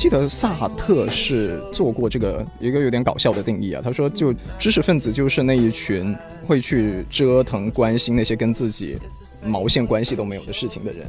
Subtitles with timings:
[0.00, 3.82] 记得萨特是做过这个一个有点搞笑的定义啊。
[3.84, 8.98] 他说，就知识分子就是那一群会去折腾、关心那些跟自己
[9.44, 11.06] 毛线关系都没有的事情的人。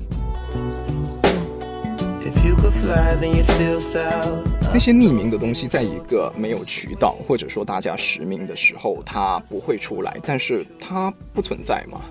[4.74, 12.02] 那些匿名的东西，在一个没有渠道或者说大家实名的时候，它不会出来，但是它不存在嘛。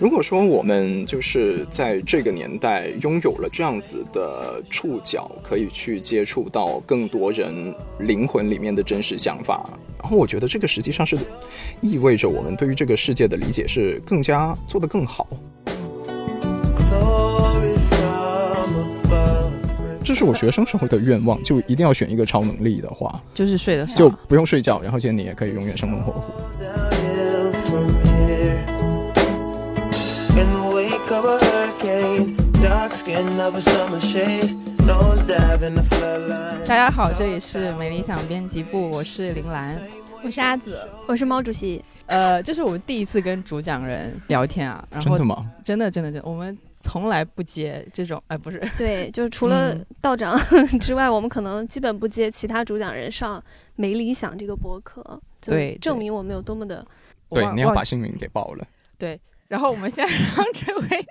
[0.00, 9.68] 如果说我们就是在这个年代拥有了这样子的触角，可以去接触到更多人灵魂里面的真实想法，
[10.00, 11.16] 然后我觉得这个实际上是
[11.80, 15.26] 意味着我们对于这个世界的理解是更加做得更好。
[20.02, 26.93] 这是我学生时候的愿望，就一定要选一个超能力的话，就是睡得少，就不用睡觉，然后现在你也可以永远生龙活虎。
[36.66, 39.76] 大家好，这里是没理想编辑部，我是林兰。
[40.22, 41.84] 我是阿紫，我是毛主席。
[42.06, 45.50] 呃，这是我们第一次跟主讲人聊天啊，然后真的吗？
[45.64, 50.38] 真的真的真的，我们从来不接这种，哎，不是，对， 就是除了嗯道长
[50.78, 53.40] 之外，我们可能基本不接其他主讲人上
[53.74, 56.86] 《没理想》这个博客，对证明我们有多么的。
[57.28, 58.64] 对，你要把姓名给报了。
[58.96, 59.20] 对。
[59.46, 61.06] 然后我们现在 让这位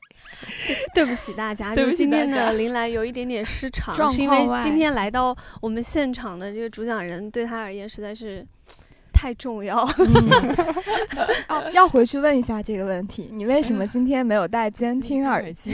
[0.94, 8.46] 对不起大家，对不起就是今天的林兰有一点点失常，是因为今天来到我们现场的这个主讲人对他而言实在是
[9.24, 9.88] 太重要。
[11.48, 15.72] 哦，要回去问一下这个问题，你为什么今天没有戴监听耳机？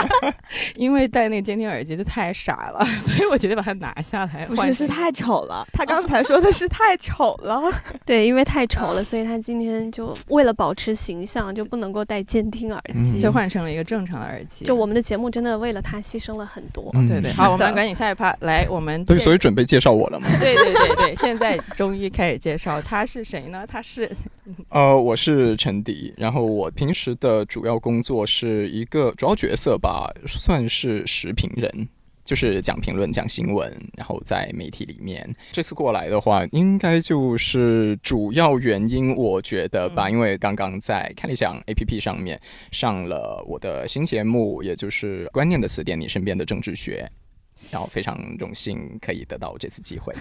[0.74, 4.46] 因为戴那个监听耳机就太傻了， 所以我决定把它拿下来。
[4.46, 5.66] 不是，是太丑了。
[5.70, 7.60] 他刚才说的是太丑了。
[8.06, 13.18] 对，因为太丑了，所以他今天就为了保持形象，就不能够戴监听耳机。
[13.18, 14.64] 嗯就换成了一个正常的耳机。
[14.64, 16.90] 就我们的节目真的为了他牺牲了很多。
[16.94, 20.26] 嗯对对，好，我们赶紧下一趴来，我们对，所以准备介绍我了吗？
[20.40, 23.66] 对对对对，现在终于开始介绍他是谁呢？
[23.66, 24.08] 他是
[24.70, 31.88] 呃，我是陈迪，然后我平时的主要工作是一个主要角色吧，算是时评人。
[32.24, 35.28] 就是讲评论、讲新闻，然后在媒体里面。
[35.50, 42.40] 这次过来的话，应该就是主要原因，我觉得吧，嗯因为刚刚在看理想 APP 上面
[42.70, 47.10] 上了我的新节目，也就是《观念的词典》，你身边的政治学。
[47.70, 50.12] 然后非常荣幸可以得到这次机会。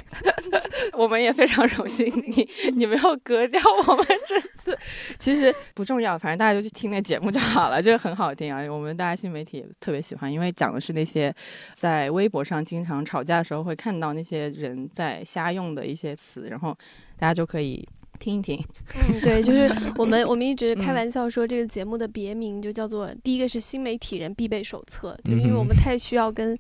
[0.93, 4.77] 我们也非常荣幸你你没有割掉我们这次，
[5.17, 8.61] 其实不重要，反正大家就去听那节目就好了，就是很好听啊。
[8.71, 11.33] 我们大家新媒体也特别喜欢，因为讲的是那些
[11.73, 16.77] 在微博上经常吵架的时候会看到那些人在瞎用的一些词，然后
[17.17, 17.87] 大家就可以
[18.19, 18.59] 听一听。
[18.95, 26.57] 嗯，对，就是我们我们一直 开嗯玩笑说这个节目的别名就叫做第一个是新媒体人必备手册，就因为我们太需要跟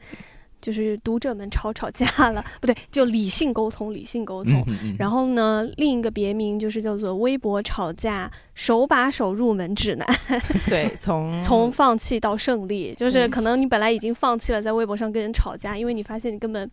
[0.65, 4.51] 就是读者们吵吵架了，不对，就理性沟通，理性沟通。
[4.65, 10.07] 嗯嗯然后呢，另一个别名就是叫做微博吵架手把手入门指南，
[10.67, 16.67] 对，从从放弃到胜利，就是嗯可能你本来已经放弃了在微博上跟人吵架，因为你发现你根本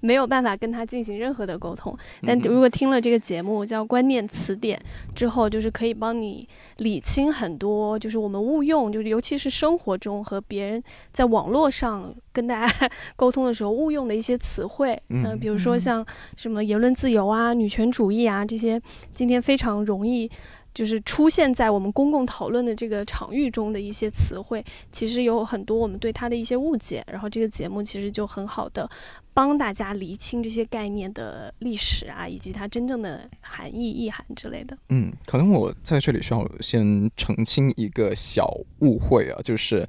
[0.00, 1.96] 没有办法跟他进行任何的沟通。
[2.26, 4.78] 但如果听了这个节目叫《观念词典》
[5.14, 6.48] 之后，就是可以帮你
[6.78, 18.80] 理清很多，就是我们误用，就是尤其是生活中和别人在网络上跟大家 沟通的时候误用的一些词汇，嗯呃比如说嗯像什么言论自由啊、女权主义啊这些，
[19.12, 20.30] 今天非常容易。
[20.76, 27.02] 就是出现在我们公共讨论的这个场域中的一些词汇，其实有很多我们对它的一些误解。
[27.10, 28.86] 然后这个节目其实就很好的
[29.32, 34.76] 帮大家厘清这些概念的历史啊，以及它真正的含义、意涵之类的。
[34.90, 38.46] 嗯，可能我在这里需要先澄清一个小
[38.80, 39.88] 误会啊，就是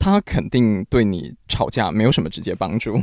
[0.00, 3.00] 他肯定对你吵架没有什么直接帮助。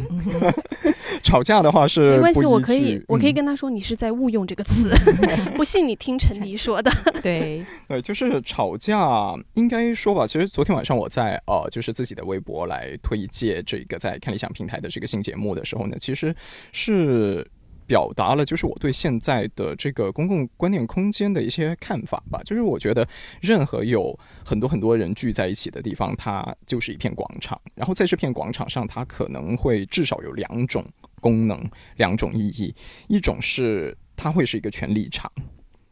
[1.24, 4.92] 吵架的话是没关系，我可以，我可以嗯跟他说你是在误用这个词，
[5.56, 6.92] 不信你听陈迪说的。
[7.22, 10.26] 对，对，就是吵架，应该说吧。
[10.26, 16.36] 其实昨天晚上我在呃，就是自己的微博来推荐这个在看理想平台的这个新节目的时候呢，其实
[16.72, 17.46] 是
[17.88, 22.42] 表达了就是我对现在的这个公共观念空间的一些看法吧。
[22.44, 23.08] 就是我觉得
[23.42, 27.60] 任何有很多很多人聚在一起的地方，它就是一片广场。
[27.74, 30.86] 然后在这片广场上，它可能会至少有两种
[31.22, 32.76] 功能、两种意义，
[33.08, 35.32] 一种是它会是一个权力场。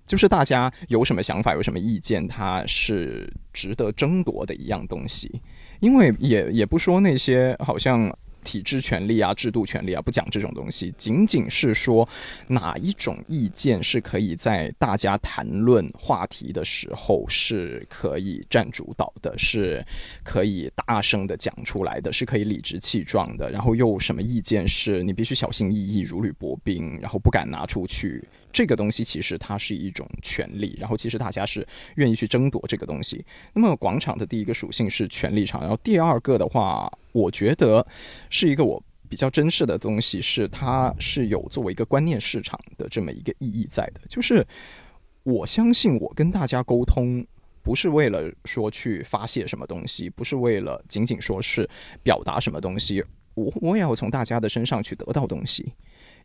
[0.06, 5.42] 就是大家有什么想法、有什么意见，它是值得争夺的一样东西。
[5.80, 8.16] 因为也也不说那些好像
[8.46, 12.08] 体制权利啊、制度权利啊，不讲这种东西，仅仅是说
[12.48, 19.84] 哪一种意见是可以在大家谈论话题的时候是可以占主导的，是
[20.24, 28.24] 可以大声的讲出来的，是可以理直气壮的，然后又什么意见是你必须小心翼翼、如履薄冰，然后不敢拿出去。
[28.56, 33.26] 这个东西其实它是一种权利，然后其实大家是愿意去争夺这个东西。
[33.52, 37.86] 那么广场的第一个属性是权力场，然后第二个的话，我觉得
[38.30, 44.00] 是一个我比较珍视的东西，是它是有作为一个观念市场的这么一个意义在的。
[44.08, 44.48] 就是
[45.24, 47.28] 我相信我跟大家沟通，
[47.62, 51.70] 不是为了说去发泄什么东西，不是为了仅仅说是
[52.02, 53.04] 表达什么东西，
[53.34, 55.74] 我我也要从大家的身上去得到东西。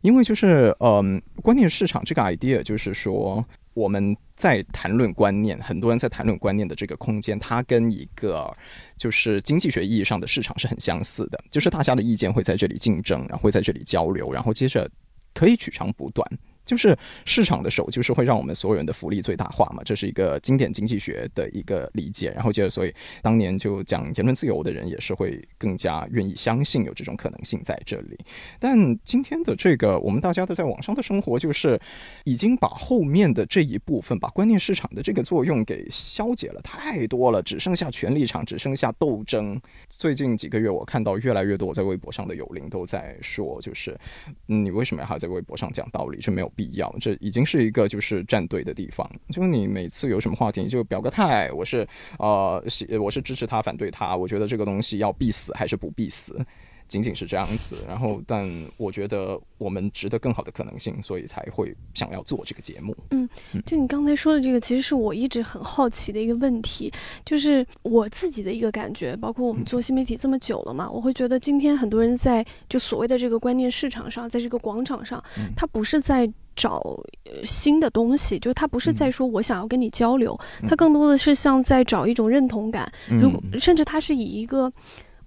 [0.01, 8.51] 因为就是，嗯，观念市场这个 idea 就是说，我们在谈论观念，很多人在谈论观念的这个空间，它跟一个
[8.97, 14.89] 就是经济学意义上的市场是很相似的，就是大家的意见会在这里竞争，然后会在这里交流，然后接着
[15.33, 16.27] 可以取长补短。
[16.71, 22.31] 就是市场的手，就是会让我们所有人的福利最大化嘛，这是一个经典经济学的一个理解。
[22.31, 28.17] 然后接着，所以当年就讲言论自由的人也是会更加愿意相信有这种可能性在这里。
[28.57, 31.77] 但今天的这个，我们大家都在网上的生活，就是
[32.23, 39.61] 已经把后面的这一部分，把观念市场的这个作用给消解了太多了，只剩下权力场，只剩下斗争。
[39.89, 43.99] 最近几个月，我看到越来越多在微博上的友邻都在说，就是
[44.45, 46.19] 你为什么要在微博上讲道理？
[46.21, 46.49] 这没有。
[46.61, 49.09] 必要，这已经是一个就是站队的地方。
[49.29, 51.87] 就是你每次有什么话题，你就表个态，我是
[52.19, 52.63] 呃，
[52.99, 56.45] 我是支持他，反对他，我觉得这个东西要必死还是不必死。
[56.91, 58.45] 仅仅是这样子，然后，但
[58.75, 62.93] 我觉得我们值得更好的可能性，所以才会想要做这个节目。
[63.11, 63.29] 嗯，
[63.65, 66.91] 就你刚才说的这个，其实是我一直很好奇的一个问题，
[67.23, 75.23] 就是我自己的一个感觉，包括我们做新媒体这么久了嘛，我会觉得今天很多人在就所谓的这个观念市场上，在这个广场上，
[75.55, 76.99] 他不是在找
[77.45, 80.37] 新的东西，就他不是在说我想要跟你交流，
[80.67, 82.91] 他更多的是像在找一种认同感，
[83.21, 84.69] 如果甚至他是以一个。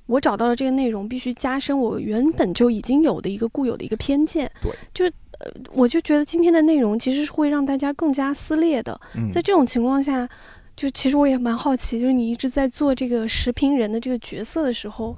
[0.07, 4.51] 我找到了这个内容，必须加深我原本就已经有的一个固有的一个偏见。
[4.63, 5.07] 对，就
[5.39, 9.01] 呃，我就觉得今天的内容其实是会让大家更加撕裂的。
[9.31, 10.29] 在这种情况下，
[10.77, 15.17] 就其实我也蛮好奇，就是你一直在做这个时评人的这个角色的时候，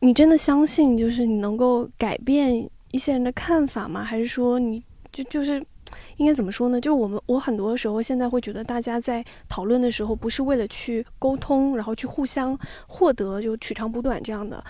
[0.00, 4.02] 你真的相信就是你能够改变一些人的看法吗？
[4.04, 5.62] 还是说你就就是？
[6.16, 6.80] 应该怎么说呢？
[6.80, 14.62] 就是我们，我很多时候现在会觉得，大家在讨论的时候，不是为了去沟通，然后去互相获得就取长补短这样的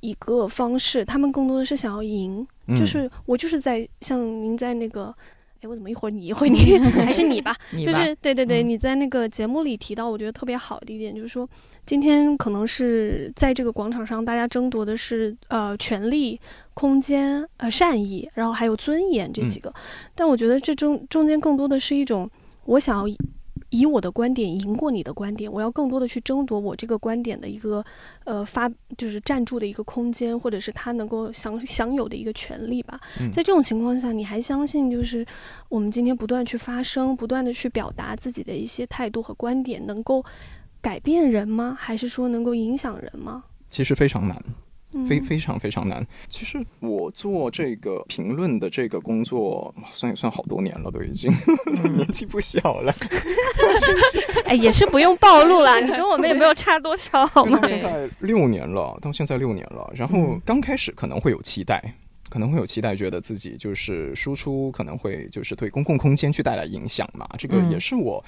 [0.00, 2.46] 一个方式，他们更多的是想要赢。
[2.76, 5.14] 就是我就是在像您在那个。
[5.62, 7.54] 我怎么一会儿你一会儿你 还是你吧？
[7.84, 11.48] 就是对对对，你在那个节目里提到，我觉得特别好的一点就是说，
[11.84, 16.40] 今天可能是在这个广场上，大家争夺的是呃权力、
[16.74, 19.72] 空间、呃善意，然后还有尊严这几个。
[20.14, 22.30] 但我觉得这中中间更多的是一种
[22.64, 23.16] 我想要。
[23.70, 27.84] 以我的观点赢过你的观点，我要更多的去争夺我这个观点的一个，
[28.24, 33.00] 呃，发就是站住的一个空间，或者是他能够享享有的一个权利吧。
[33.32, 35.26] 在这种情况下，你还相信就是
[35.68, 40.24] 我们今天不断去发声，不断的去表达自己的一些态度和观点，能够
[40.80, 41.76] 改变人吗？
[41.78, 43.44] 还是说能够影响人吗？
[43.68, 44.40] 其实非常难。
[45.06, 46.06] 非非常非常难。
[46.28, 51.32] 其实我做这个评论的这个工作，算也算好多年了，都已经
[51.96, 52.92] 年纪不小了。
[53.80, 57.60] 真是哎，也是不用暴露了， 你跟我们也没有差多少，好吗？
[57.66, 59.90] 现在六年了，到现在六年了。
[59.94, 61.82] 然后刚开始可能会有期待，
[62.28, 67.28] 可能会有期待，觉得自己就是输出可能会就是对公共空间去带来影响嘛。
[67.38, 68.22] 这个也是我。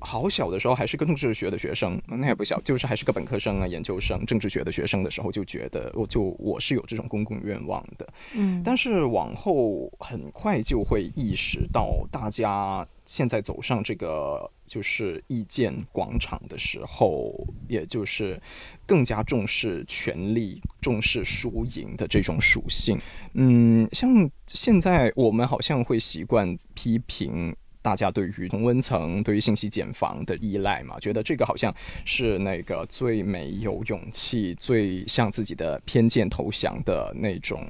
[0.00, 17.34] 好小的时候还是个政治学的学生，那也不小，就是还是个本科生啊，研究生政治学的学生的时候，就觉得我就我是有这种公共愿望的，嗯，但是往后很快就会意识到，大家现在走上这个就是意见广场的时候，
[17.68, 18.40] 也就是
[18.86, 23.00] 更加重视权力、重视输赢的这种属性，
[23.34, 27.54] 嗯，像现在我们好像会习惯批评。
[27.80, 37.66] 大家对于同温层、对于信息茧房的依赖嘛，觉得这个好像是那个最没有勇气、最向自己的偏见投降的那种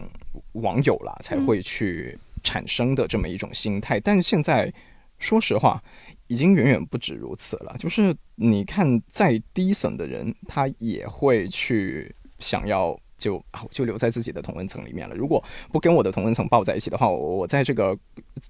[0.52, 4.00] 网友啦，才会去产生的这么一种心态。
[4.00, 4.72] 但现在，
[5.18, 5.82] 说实话，
[6.26, 7.74] 已经远远不止如此了。
[7.78, 12.98] 就是你看，再低层的人，他也会去想要。
[13.18, 15.14] 就啊，就留在自己的同温层里面了。
[15.14, 17.94] 如果不跟我的同温层抱在一起的话，我我在这个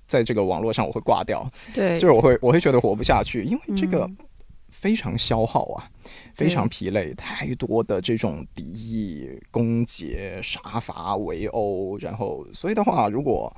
[0.07, 1.51] 在这个网络上我会挂掉。
[1.75, 4.09] 对，就是我会我会觉得活不下去，因为这个
[4.71, 5.91] 非常消耗啊。
[6.35, 13.53] 非常疲累，太多的这种敌意、攻击、杀伐、围殴，然后所以的话，如果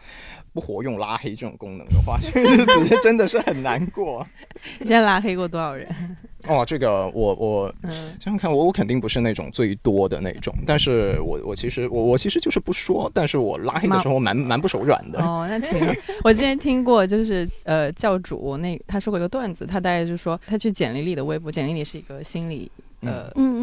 [0.55, 4.27] 不活用拉黑这种功能的话，这日子是真的是很难过。
[4.81, 5.95] 你现在拉黑过多少人？
[6.47, 15.21] 哦，这个我我嗯，想想看，我我肯定不是那种最多的那种，但是我我其实我我其实就是不说，但是我拉黑的时候蛮蛮不手软的。
[15.23, 15.93] 哦，那挺好。
[16.25, 22.71] 我之前听过，就是呃，教主那他说过一个段子，他大概就是说他去简历里的微博，简历里是一个心理
[23.03, 23.31] 呃。
[23.37, 23.61] 嗯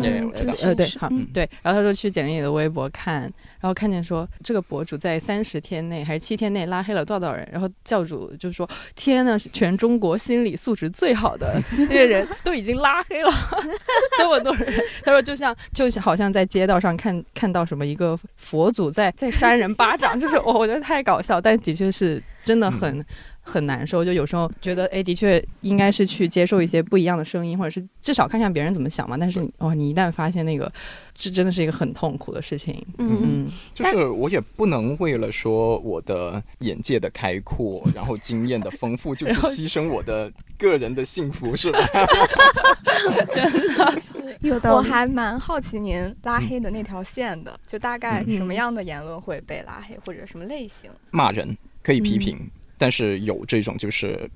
[0.64, 3.22] 呃，对，好对，然后他说去简历里的微博看，
[3.60, 13.32] 然后看见说这个博主在三十天内还是七天内拉黑了多少多少人，然后教主就说：“天呐，是全中国心理素质最好的那些人都已经拉黑了
[14.18, 14.72] 这么多人。”
[15.04, 23.04] 他说就像就像好像在街道上看看到什么一个佛祖在在扇人巴掌，就是我我觉得太搞笑，但的确是真的很。
[23.48, 29.18] 很难受，就有时候觉得，哎，的确应该是去接受一些不一样的声音，或者是至少看看别人怎么想嘛。
[29.18, 30.72] 但是，哦，你一旦发现那个，
[31.14, 32.86] 这真的是一个很痛苦的事情。
[32.98, 41.80] 嗯嗯，就是我也不能为了说我的眼界的开阔，然后经验的丰富，就去牺牲我的个人的幸福，是吧？
[43.32, 43.44] 真
[43.78, 50.90] 的 是有的，我还蛮好奇您拉黑的那条线的，就大概嗯什么样的言论会被拉黑，或者什么类型？
[51.12, 54.30] 骂人可以批评，但是有这种就是。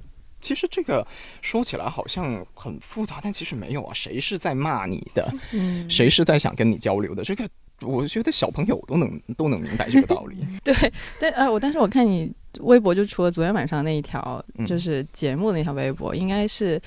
[0.43, 1.05] 其实这个
[1.43, 3.93] 说起来好像很复杂，但其实没有啊。
[3.93, 5.31] 谁是在骂你的？
[5.51, 7.23] 嗯谁是在想跟你交流的？
[7.23, 7.47] 这个
[7.81, 10.37] 我觉得小朋友都能都能明白这个道理。
[10.65, 10.73] 对，
[11.19, 16.81] 但呃，我但是我看你微博，就除了昨天晚上那一条，嗯就是节目那条微博，应该是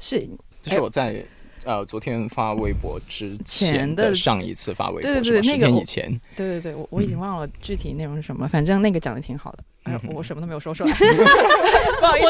[0.00, 0.28] 是
[0.60, 1.24] 就是我在
[1.68, 9.58] 呃昨天发微博之前前的的上一次发微博，对对是十对那个我天以前，对对对，我我已经忘了具体内容是什么，反正那个讲的挺好的。
[9.82, 10.92] 哎呦嗯，哼我什么都没有说出来，
[12.00, 12.28] 不好意思。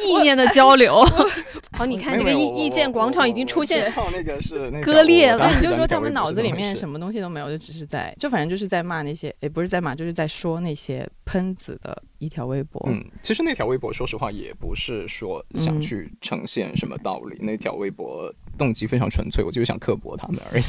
[0.06, 1.02] 意念的交流。
[1.80, 6.76] 好，你看这个意意见广场已经出现，那个是那割裂了对，就是说他们脑子里面。
[6.76, 12.82] 什么东西都没有，就只是在，就反正就是在骂那些，也不是在骂，就是在说那些喷子的一条微博。
[12.86, 20.62] 嗯，其实那条微博，说实话也不是说想嗯去呈现什么道理，那条微博动机非常纯粹，我就是想刻薄他们而已。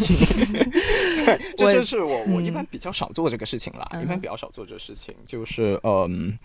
[1.58, 6.38] 这我就是我我嗯一般比较少做这个事情啦，嗯一般比较少做这个事情，就是嗯，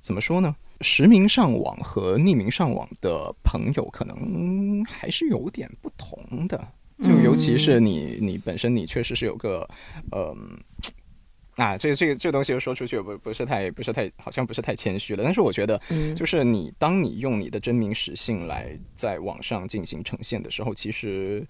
[0.00, 0.54] 怎么说呢？
[0.80, 6.68] 实名上网和匿名上网的朋友可能还是有点不同的，
[7.02, 9.68] 就尤其是你你本身你确实是有个
[10.12, 10.58] 嗯。
[11.56, 21.46] 啊，这个这个这个东西说出去不不是太不是太好像不是太谦虚了，但是我觉得嗯，就是你当你用你的真名实姓来在网上进行呈现的时候，其实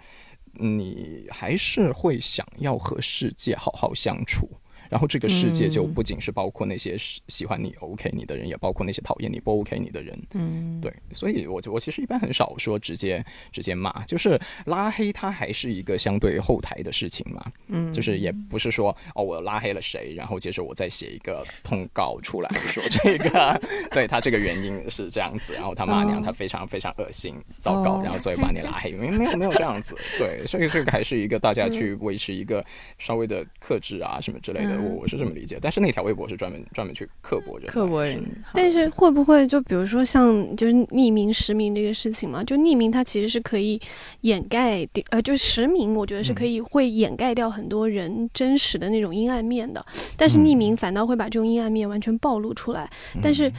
[0.54, 4.50] 你还是会想要和世界好好相处。
[4.90, 5.94] 然后这个世界就嗯。
[6.00, 10.18] 不仅是包括那些喜喜欢你 OK 你的人，也包括那些讨厌你不 OK 你的人。
[10.32, 26.22] 嗯，对，所以我我其实一般很少说直接直接骂，就是拉黑他还是一个相对后台的事情嘛，嗯，就是也不是说哦我拉黑了谁，然后接着我再写一个通告出来说这个 对他这个原因是这样子，然后他骂娘哦。
[26.24, 32.64] 他非常非常恶心糟糕，哦然后所以把你拉黑，没没有没有这样子，对，所以这个还是一个大家去维持一个
[32.98, 38.22] 稍微的克制啊什么之类的，嗯我我是这么理解，但是那条微博是专门专门去刻薄人来，刻薄人，
[38.54, 42.42] 但是会不会就比如说像就是匿名实名这个事情嘛？
[42.42, 43.80] 就匿名它其实是可以
[44.22, 49.84] 掩盖掉，呃，就实名我觉得是可以会掩盖掉很多人真实的那种阴暗面的，
[50.16, 52.88] 但是匿名反倒会把这种阴暗面完全暴露出来。
[53.22, 53.52] 但是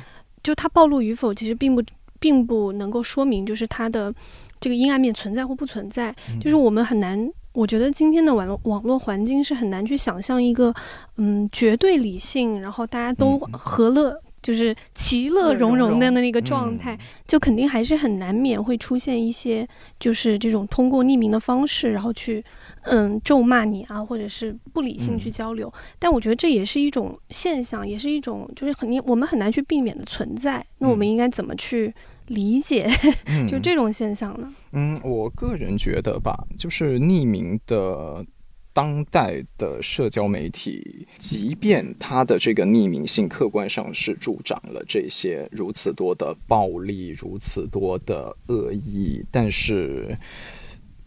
[0.44, 1.84] 就它暴露与否，其实并不
[2.20, 4.14] 并不能够说明就是它的
[4.60, 7.32] 这个阴暗面存在或不存在，就是我们很难。
[7.54, 10.74] 我觉得今天的网络网络环境是很难去想象一个，
[11.18, 19.68] 嗯，绝对理性，然后大家都嗯和乐，就是其乐融融的那个状态，嗯就肯定还是很难免会出现一些，
[20.00, 22.44] 就是这种通过匿名的方式，然后去，
[22.84, 25.72] 嗯，咒骂你啊，或者是不理性去嗯交流。
[26.00, 30.66] 但我觉得这也是一种现象，也是一种就是很我们很难去避免的存在。
[30.78, 31.94] 那我们嗯应该怎么去
[32.32, 32.88] 理解
[33.28, 34.52] 嗯就这种现象呢？
[34.72, 38.26] 嗯，我个人觉得吧，就是匿名的
[38.74, 50.18] 当代的社交媒体，即便它的这个匿名性客观上是助长了这些如此多的暴力、如此多的恶意，但是。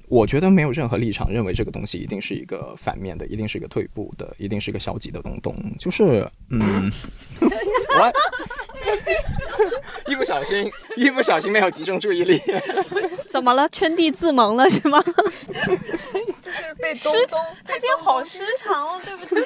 [0.08, 5.54] 我觉得没有任何立场认为这个东西一定是一个反面的，一定是一个退步的，一定是一个消极的东东。
[5.78, 6.60] 就是，嗯，
[7.40, 8.12] 我
[10.06, 12.40] 一不小心，一不小心没有集中注意力。
[13.30, 13.68] 怎么了？
[13.70, 15.02] 圈地自萌了是吗？
[16.42, 19.40] 就是被东东，他今天好失常哦，对不起。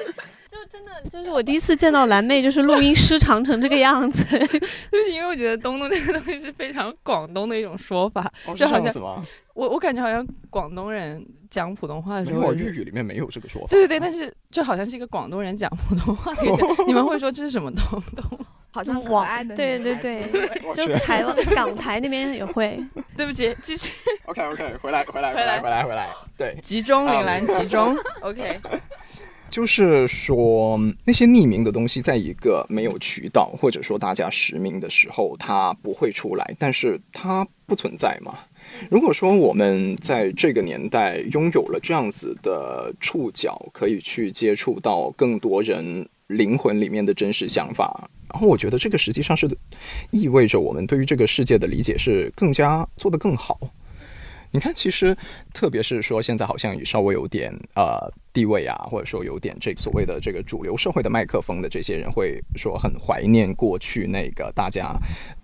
[0.71, 4.25] 就真的就是我第一次见到蓝妹，就是录音失常成这个样子。
[4.39, 9.25] 就是因为我觉得“东东”那个东西是非常广东的一种说法，就好像这样子吗？
[9.55, 13.69] 我我感觉好像广东人讲普通话的时候没有，是，粤语里面没有这个说法。
[13.69, 17.83] 对对对，但是就好像是一个广东人讲普通话的一些， 你们会说这是什么东
[18.17, 18.39] 东？
[18.71, 20.23] 好像可爱的对对对，
[20.75, 22.79] 就去台湾港台那边也会。
[23.17, 23.91] 对不起，继续
[24.27, 28.61] OK OK，回来回来回来回来回来，对，集中，啊铃兰集中， OK，
[29.51, 38.39] 就是说那些匿名的东西，在一个没有渠道或者说大家实名的时候，它不会出来，但是它不存在嘛。
[38.91, 49.49] 如果说我们在这个年代拥有了这样子的触角，可以去接触到更多人灵魂里面的真实想法，然后我觉得这个实际上是
[50.11, 53.59] 意味着我们对于这个世界的理解是更加做得更好。
[54.51, 55.17] 你看，其实
[55.53, 64.97] 特别是说现在好像也稍微有点呃地位啊，或者说有点这所谓的这个主流社会的麦克风的这些人，会说很怀念过去那个大家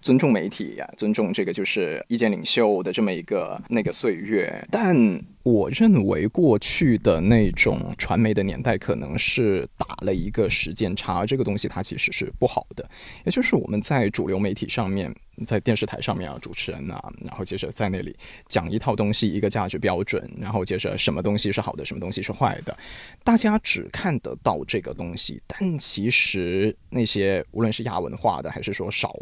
[0.02, 4.66] 尊重媒体呀、尊重这个就是意见领袖的这么一个那个岁月。
[4.70, 4.96] 但
[5.42, 12.88] 我认为过去的那种传媒的年代，可能是打了一个时间差，这个东西它其实是不好的。
[13.24, 15.14] 也就是我们在主流媒体上面，
[15.46, 18.16] 在电视台上面啊，主持人啊，然后接着在那里
[18.48, 22.73] 讲一套东西，一个价值标准，然后接着什么东西是好的，什么东西是坏的，
[23.22, 29.14] 大家只看得到这个东西，但其实那些无论是亚文化的，还是说少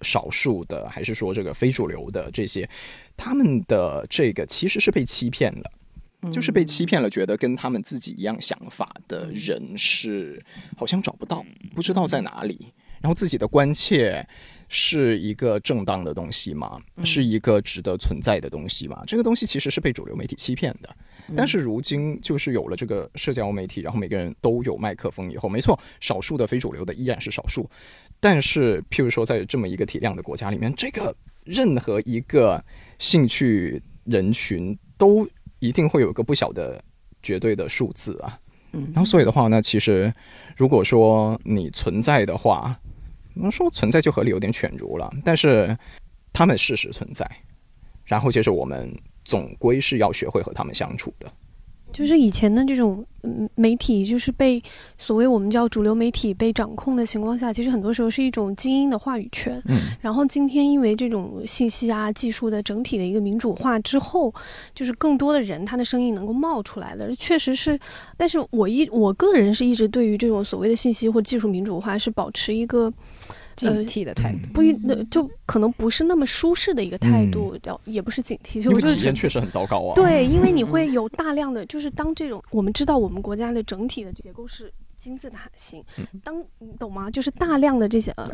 [0.00, 2.68] 少数的，还是说这个非主流的这些，
[3.16, 5.70] 他们的这个其实是被欺骗了。
[6.30, 10.40] 就是被欺骗了，觉得跟他们自己一样想法的人是
[10.76, 11.44] 好像找不到，
[11.74, 12.72] 不知道在哪里。
[13.00, 14.24] 然后自己的关切
[14.68, 16.80] 是一个正当的东西吗？
[17.02, 19.02] 是一个值得存在的东西吗？
[19.04, 20.96] 这个东西其实是被主流媒体欺骗的。
[21.36, 27.68] 但是如今就是有了这个社交媒体，然后每个人都有麦克风以后，没错，少数的非主流的依然是少数。
[28.20, 31.14] 但是，譬如说在这么一个体量的国家里面，这个
[31.44, 32.62] 任何一个
[32.98, 36.82] 兴趣人群都一定会有一个不小的
[37.22, 38.38] 绝对的数字啊。
[38.74, 40.12] 嗯然后所以的话呢，其实
[40.56, 42.78] 如果说你存在的话，
[43.34, 45.76] 能说存在就合理有点犬儒了，但是
[46.32, 47.28] 他们事实存在，
[48.04, 51.30] 然后就是我们总归是要学会和他们相处的。
[51.92, 54.62] 就是以前的这种嗯媒体，就是被
[54.96, 59.62] 所谓我们叫主流媒体被掌控的情况下，其实很多时候是一种精英的话语权。
[59.66, 64.32] 嗯，然后今天因为这种信息啊、技术的整体的一个民主化之后，
[64.74, 67.78] 就是更多的人他的声音能够冒出来了，确实是。
[68.16, 72.90] 但是我一我个人是一直对于这种所谓的信息或技术民主化是保持一个
[73.56, 74.38] 警惕的态度。
[74.54, 79.94] 不一那就可能不是那么舒适的一个态度，叫、也不是警惕，就是体验确实很糟糕啊。
[79.94, 85.82] 对，因为你 会有大量的，就是当这种我们知道我们国家的整体的结构是金字塔形，
[86.22, 87.10] 当你懂吗？
[87.10, 88.28] 就是大量的这些呃，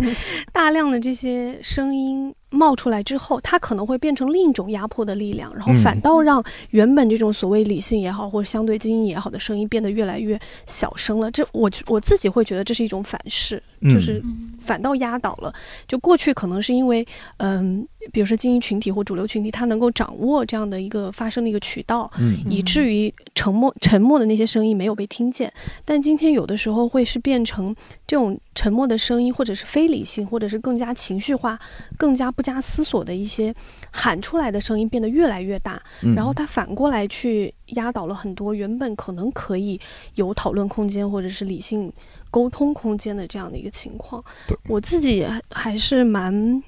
[0.52, 11.30] 大量的这些声音冒出来之后，它可能会变成另一种压迫的力量，然后反嗯倒让原本这种所谓理性也好，或者相对精英也好的声音变得越来越小声了。
[11.30, 14.22] 这我我自己会觉得这是一种反噬，嗯就是
[14.60, 15.52] 反倒压倒了。
[15.88, 17.04] 就过去可能是因为
[17.38, 17.86] 嗯。
[18.12, 25.52] 比如说精英群体或主流群体，他能够掌握这样的一个发声的一个渠道，嗯以至于沉默沉默的那些声音没有被听见。
[25.84, 27.72] 但今天有的时候会是变成
[28.04, 31.58] 这种沉默的声音，或者是非理性，或者是更加情绪化、
[31.96, 33.54] 更加不加思索的一些
[33.90, 39.80] 喊出来的声音变得越来越大，嗯然后它反过来去压倒了很多原本可能可以
[40.14, 41.92] 有讨论空间或者是理性
[42.30, 44.56] 沟通空间的这样的一个情况对。
[44.68, 46.62] 我自己还还是蛮。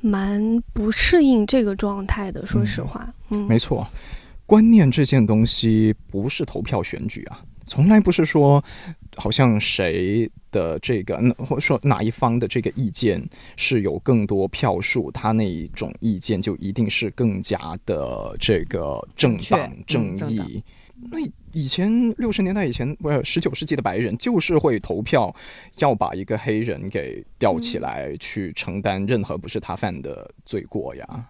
[0.00, 3.84] 蛮不适应这个状态的，说实话，嗯，没错，
[4.46, 8.62] 观念这件东西不是投票选举啊，从来不是说
[9.18, 13.22] 好像谁的这个，或者说哪一方的这个意见
[13.56, 20.62] 是有更多票数，他那一种意见就一定是更加的这个正当正义。
[21.10, 21.18] 那
[21.52, 25.34] 以前六十年代以前，不是十九世纪的白人，就是会投票
[25.78, 31.26] 要把一个黑人给吊起来，去承担任何不是他犯的罪过呀，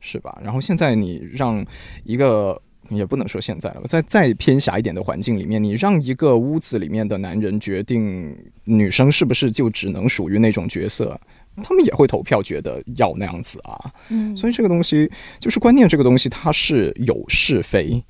[0.00, 0.38] 是吧？
[0.42, 1.64] 然后现在你让
[2.04, 11.18] 一个也不能说现在了，在再偏狭一点的环境里面，你让一个屋子里面的男人决定女生是不是就只能属于那种角色，
[11.62, 13.92] 他们也会投票，觉得要那样子啊。
[14.08, 18.02] 嗯，所以这个东西就是观念，这个东西它是有是非、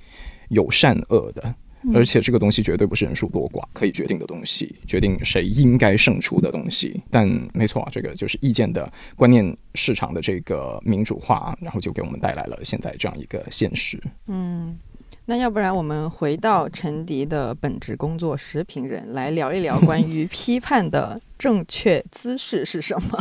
[0.48, 1.54] 有善恶的，
[1.94, 7.00] 而且这个东西绝对不是人数多寡可以决定的东西，决定谁应该胜出的东西。
[7.10, 14.00] 但没错啊，这个就是意见的观念市场的这个民主化，然后就给我们带来了现在这样一个现实。
[14.26, 14.78] 嗯，
[15.26, 23.18] 那要不然我们回到陈迪的本职工作——时评人，来聊一聊关于批判的正确姿势是什么？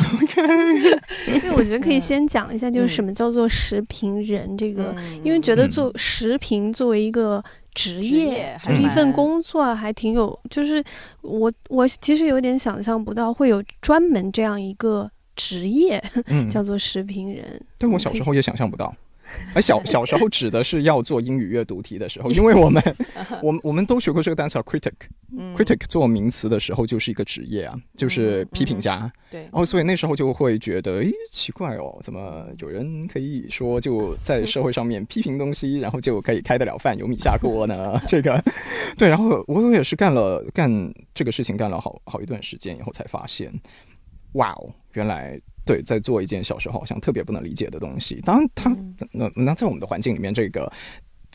[1.27, 7.43] 因为 我觉得可以先讲一下，就是嗯什么叫做时评人这个，嗯因为觉得做时评作为一个
[7.75, 10.83] 职职业业，还就是一份工作，还挺有，就是
[11.21, 17.61] 我我其实有点想象不到会有专门这样一个职业嗯， 叫做食品人。
[17.77, 18.91] 但我小时候也想象不到。
[19.53, 22.81] 而小小时候指的是要做英语阅读题的时候，因为我们
[23.41, 24.93] 我们我们都学过这个单词啊，critic。
[25.37, 29.11] 嗯 critic 做名词的时候就是一个职业啊，就是批评家。
[29.29, 37.99] 对，哦，所以那时候就会觉得，诶，奇怪哦，怎么有人可以说就在社会上面批评东西，然后就可以开得了饭，有米下锅呢？
[38.07, 38.41] 这个，
[38.97, 40.71] 对，然后我也是干了干
[41.13, 43.51] 这个事情干了好好一段时间以后才发现，
[44.35, 48.21] 哇哦，原来对，在做一件小时候好像特别不能理解的东西。
[48.23, 50.71] 当然它，嗯那那在我们的环境里面，这个。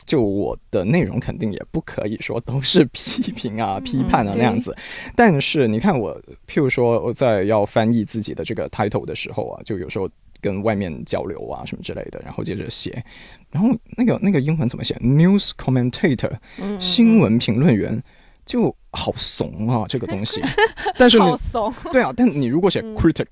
[0.03, 4.75] 就我的内容肯定也不可以说都是批评啊、批判啊嗯那样子，
[5.15, 10.09] 但是你看我，譬如说我在要翻译自己的这个 title 的时候啊，就有时候
[10.41, 13.05] 跟外面交流啊什么之类的，然后接着写，
[13.51, 18.01] 然后那个那个英文怎么写？news commentator 嗯新闻评论员
[18.43, 20.41] 就好怂啊，这个东西。
[20.97, 22.95] 但是你好怂，对啊，但你如果写嗯。
[22.95, 23.27] critic，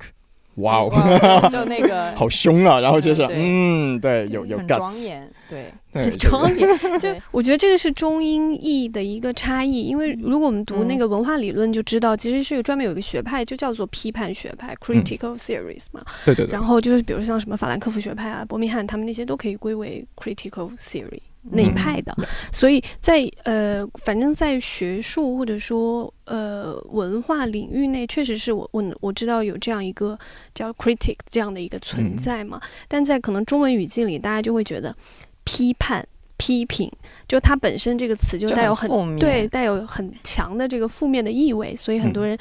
[0.55, 2.13] 哇哦，就那个。
[2.17, 2.79] 好凶啊！
[2.79, 6.67] 然后就是嗯，对，有有很庄 guts，严，对，对，很庄严，
[6.99, 16.03] 就我觉得这个是中英译的一个差异，因为如果我们读那个文化理论就知道，其实是有专门有一个学派，就叫做批判学派 （critical theories） 嘛。
[16.25, 16.51] 对对对。
[16.51, 22.15] 然，后就是比如像什么法兰克福学派啊、伯明翰他们那些都可以归为 critical theory 那一派的。
[22.51, 30.17] 所以在呃，反正在学术或者说呃文化领域内，确实是我我我知道有这样一个
[30.53, 32.59] 叫 critic 这样的一个存在嘛。
[32.87, 34.95] 但在可能中文语境里，大家就会觉得
[35.43, 36.07] 批判。
[36.41, 36.89] 批评，
[37.27, 42.37] 就它本身这个词就就带有很很对带有很强的这个负面的意味，所以很多人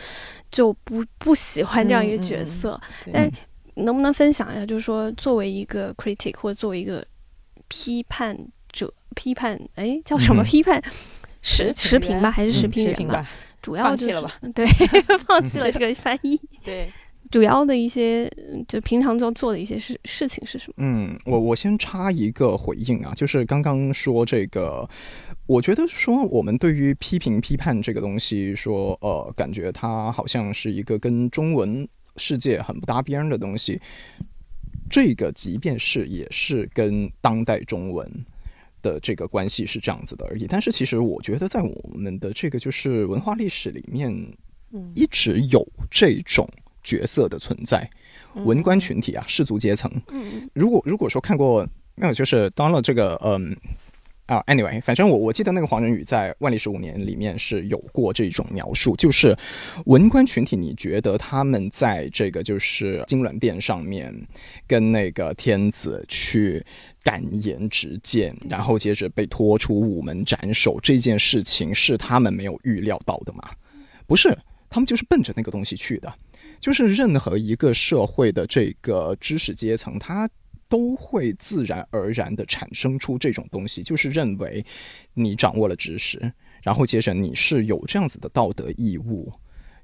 [0.53, 2.81] 就不不喜欢这样一个角色。
[3.05, 3.33] 对但
[3.85, 7.05] 能不能分享一下，就是说作为一个 critic 或者作为一个
[7.67, 8.45] 批判者，
[9.19, 10.81] 批判哎叫什么嗯批判？
[11.43, 12.97] 时时评吧，还是时嗯评人吧？
[12.97, 13.29] 视频吧，
[13.61, 14.33] 主要就是放弃了吧？
[14.55, 14.67] 对，
[15.27, 16.39] 放弃了这个翻译。
[16.65, 16.91] 对，
[17.31, 20.75] 主要的一些嗯就平常要做的一些事事情是什么？
[20.79, 24.89] 嗯，我我先插一个回应啊，就是刚刚说这个，
[25.47, 33.81] 我觉得说我们对于批评批判这个东西说，呃，感觉它好像是一个跟中文世界很不搭边的东西。
[34.91, 38.11] 这个即便是也是跟当代中文
[38.89, 44.11] 的这个关系是这样子的而已，但是其实我觉得在我们的这个就是文化历史里面，
[44.73, 44.93] 嗯。
[44.95, 46.49] 一直有这种
[46.83, 47.89] 角色的存在，
[48.35, 49.91] 文官群体啊，士族阶层。
[50.11, 50.49] 嗯。
[50.55, 53.57] 如果如果说看过没有，就是当了这个嗯
[54.29, 59.35] 啊，anyway，反正我我记得那个黄仁宇在《万历十五年》里面是有过这种描述，就是
[59.87, 64.15] 文官群体，你觉得他们在这个就是金銮殿上面
[64.67, 66.63] 跟那个天子去
[67.03, 73.43] 敢言直谏，然后接着被拖出午门斩首这件事情，是他们没有预料到的吗？
[74.07, 74.37] 不是，
[74.69, 76.13] 他们就是奔着那个东西去的。
[76.61, 80.29] 就是任何一个社会的这个知识阶层，他
[80.69, 84.65] 都会自然而然的产生出这种东西，就是认为
[85.15, 89.33] 你掌握了知识，然后接着你是有这样子的道德义务，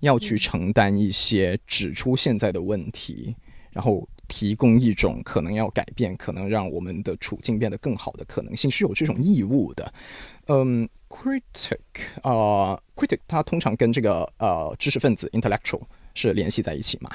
[0.00, 3.34] 要去承担一些指出现在的问题，
[3.70, 9.92] 然后提供一种可能要改变、可能让我们的处境变得更好的可能性，是有这种义务的。
[10.48, 11.78] 嗯，critic
[12.22, 15.80] 啊、c r i t i c 它通常跟这个呃知识分子 intellectual
[16.14, 17.10] 是联系在一起嘛。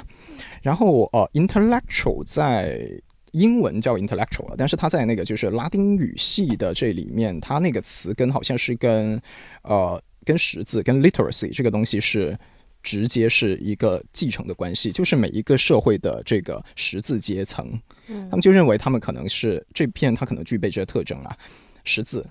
[0.62, 2.89] 然后呃，intellectual 在
[3.32, 9.22] 英文叫 intellectual 了，但是它在那个就是拉丁语系的这里面，它那个词根好像是跟
[9.63, 12.38] 呃跟识字跟 literacy 这个东西是。
[12.82, 21.38] 直接是一个继承的关系，就是每一个社会的这个识字阶层，他们就认为他们可能是这片，它可能具备这些特征啊，
[21.84, 22.26] 识字，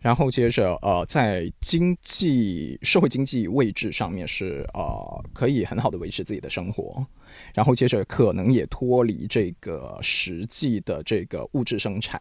[0.00, 7.04] 然后接着呃，在经济社会经济位置上面是呃可以很好的维持自己的生活，
[7.52, 12.18] 然后接着可能也脱离这个实际的这个物质生产，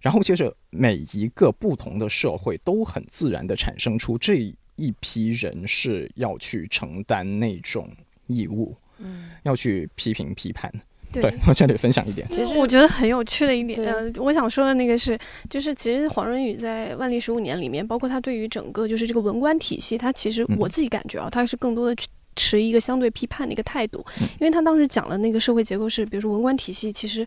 [0.00, 7.88] 然后接着每一个不同的社会都很自然的产生出这一批人是要去承担那种
[8.26, 10.72] 义务，嗯，要去批评批判。
[11.14, 12.26] 对对，我这里分享一点。
[12.30, 24.04] 其实我觉得很有趣的一点，对呃，我想说的那个是，就是其实黄仁宇在《万历十五年》里面，包括他对于整个就是这个文官体系，他其实嗯我自己感觉啊，他是更多的去持一个相对批判的一个态度，
[24.40, 27.24] 因为他当时讲的那个社会结构是，比如说文官体系，其实，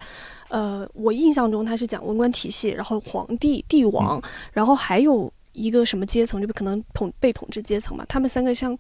[0.49, 4.21] 呃，我印象中他是讲文官体系，然后皇帝、帝王，
[4.51, 8.77] 然后还有一个什么阶层，就可能统被统治阶层嘛，他们三个像。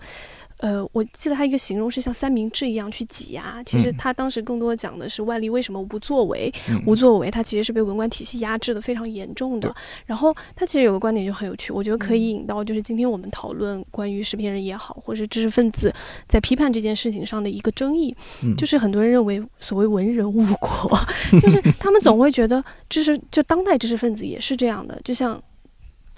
[0.57, 3.61] 呃，我记得他一个形容是像三明治一样去挤压。
[3.63, 6.51] 其实他当时更多讲的是万历为什么不作为，
[6.85, 9.73] 无作为，他其实是被文官体系压制的非常严重的。
[10.05, 15.93] 然后他其实有个观点就很有趣，我觉得可以引到就是今天我们讨论关于食品人也好，或者是知识分子
[16.27, 18.15] 在批判这件事情上的一个争议，
[18.57, 20.99] 就是很多人认为所谓文人误国，
[21.39, 25.39] 就是他们总会觉得知识就当代知识分子也是这样的，就像。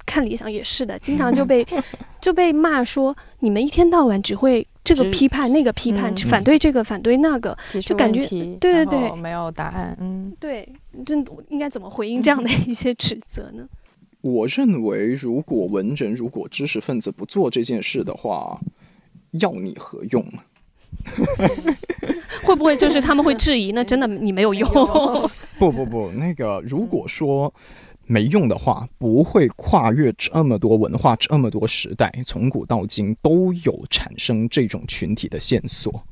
[0.09, 1.63] 看理想也是的，经常就被
[2.19, 8.25] 就被骂说你们一天到晚只会这个批判那个批判，反对这个反对那个，就感觉
[8.59, 9.95] 对对对，没有答案。
[10.01, 10.67] 嗯，对，
[11.05, 11.15] 这
[11.49, 13.67] 应该怎么回应这样的一些指责呢？
[14.21, 18.59] 我认为，如果文人如果知识分子不做这件事的话，
[19.31, 20.25] 要你何用？
[22.41, 23.71] 会不会就是他们会质疑？
[23.73, 24.67] 那真的你没有用？
[25.59, 27.53] 不不不，那个如果说。
[28.09, 36.03] 没用的话，不会跨越这么多文化、这么多时代，从古到今都有产生这种群体的线索。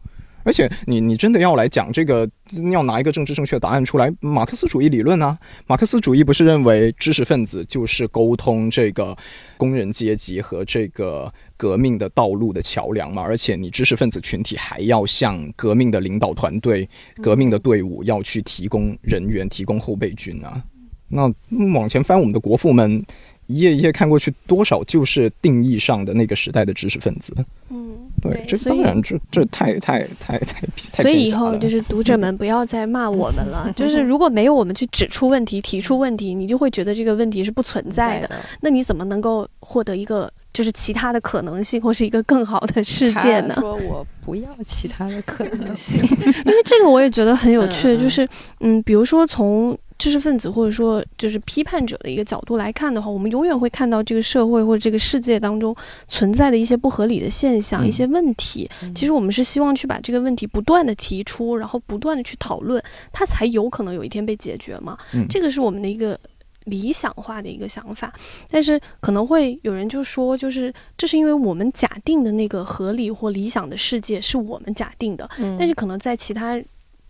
[0.43, 2.29] 而且，你你真的要来讲这个，
[2.71, 5.37] 要拿一个政治正确答案出来，马克思主义理论呢？
[5.65, 9.17] 马克思主义不是认为知识分子就是沟通这个
[9.57, 13.23] 工人阶级和这个革命的道路的桥梁吗？
[13.23, 16.87] 而且，你知识分子群体还要向革命的领导团队、
[17.21, 20.63] 革命的队伍要去提供人员、提供后备军啊？
[21.09, 21.31] 那
[21.73, 23.03] 往前翻，我们的国父们
[23.47, 27.33] 一页一页看过去，多少就是定义上的那个时代的知识分子。
[27.69, 33.71] 嗯，对，这当然这这太太太太所以以后就是读者们不要再骂我们了。
[33.75, 38.29] 就是如果没有我们去指出问题、提出问题，你就会觉得这个问题是不存在的。
[38.59, 43.55] 那你怎么能够获得一个就是其他的可能性，或是一个更好的世界呢？
[43.55, 46.01] 说我不要其他的可能性，
[46.45, 47.97] 因为这个我也觉得很有趣。
[47.97, 48.27] 就是
[48.59, 49.77] 嗯，比如说从。
[49.97, 55.75] 知识分子或者说就是批判者的一个角度来看的话，我们永远会看到这个社会或者这个世界当中
[56.07, 58.69] 存在的一些不合理的现象、一些问题。
[58.93, 62.81] 其实我们是希望去把这个问题不断的提出，然后不断的去讨论，
[63.11, 64.97] 它才有可能有一天被解决嘛。
[65.27, 66.19] 这个是我们的一个
[66.65, 68.13] 理想化的一个想法。
[68.51, 76.61] 但是可能会有人就说，就是这是因为我们假定的那个合理或理想的世界是我们假定的，但是可能在其他。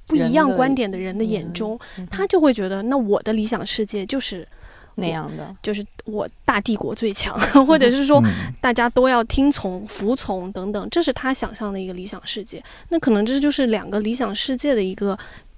[0.07, 4.47] 不一样观点的人的眼中，他就会觉得，那我的理想世界就是
[4.95, 8.23] 那样的，就是我大帝国最强， 或者是说
[8.59, 12.63] 大家都要听从、服从等等，这是他想象的一个理想世界。
[12.89, 15.17] 那可能这就是两个理想世界的一个。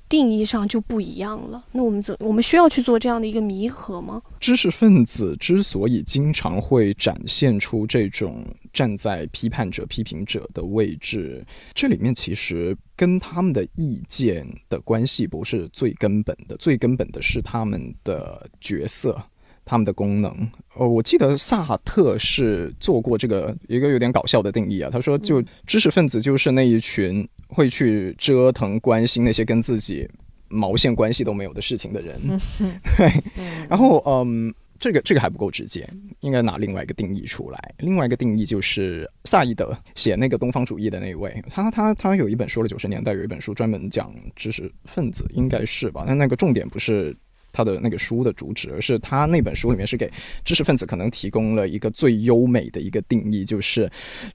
[0.10, 1.64] 定义上就不一样了。
[1.72, 4.20] 那我们怎我们需要去做这样的一个弥合吗？
[4.40, 8.44] 知识分子之所以经常会展现出这种
[8.74, 11.46] 站在批判者、批评者的位置，
[11.76, 19.22] 这里面其实跟他们的意见的关系不是最根本的，最根本的是他们的角色、
[19.64, 20.50] 他们的功能。
[20.76, 27.28] 呃，我记得萨特是做过这个一个有点搞笑的定义啊，他说，就知识分子就是那一群。
[27.50, 30.10] 会去折腾、关心那些跟自己
[30.48, 32.20] 毛线关系都没有的事情的人，
[32.98, 33.24] 对。
[33.68, 35.88] 然后，嗯，这个这个还不够直接，
[36.22, 37.76] 应该拿另外一个定义出来。
[37.80, 46.06] 另外一个定义就是萨义德写那个东方主义的那一位，他他他有一本书了，九十年代有一本书专门讲知识分子，应该是吧？
[46.08, 47.16] 但那个重点不是。
[47.52, 50.12] 他的那个书的主旨，而是他那本书里面是给
[50.44, 53.90] 知识分子可能提供了一个最优美的一个定义，就是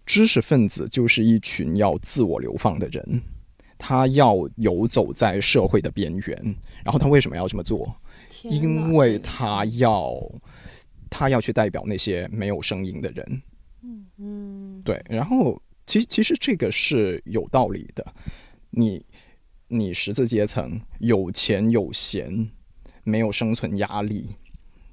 [0.05, 3.23] 知识分子就是一群要自我流放的人，
[3.79, 6.57] 他要游走在社会的边缘。
[6.85, 7.95] 然后他为什么要这么做？
[8.43, 10.13] 因为他要
[11.09, 13.43] 他要去代表那些没有声音的人。
[13.83, 15.03] 嗯嗯，对。
[15.09, 18.05] 然后其实其实这个是有道理的。
[18.71, 19.05] 你
[19.69, 22.51] 你十字阶层有钱有闲。
[23.05, 24.35] 没有生存压力，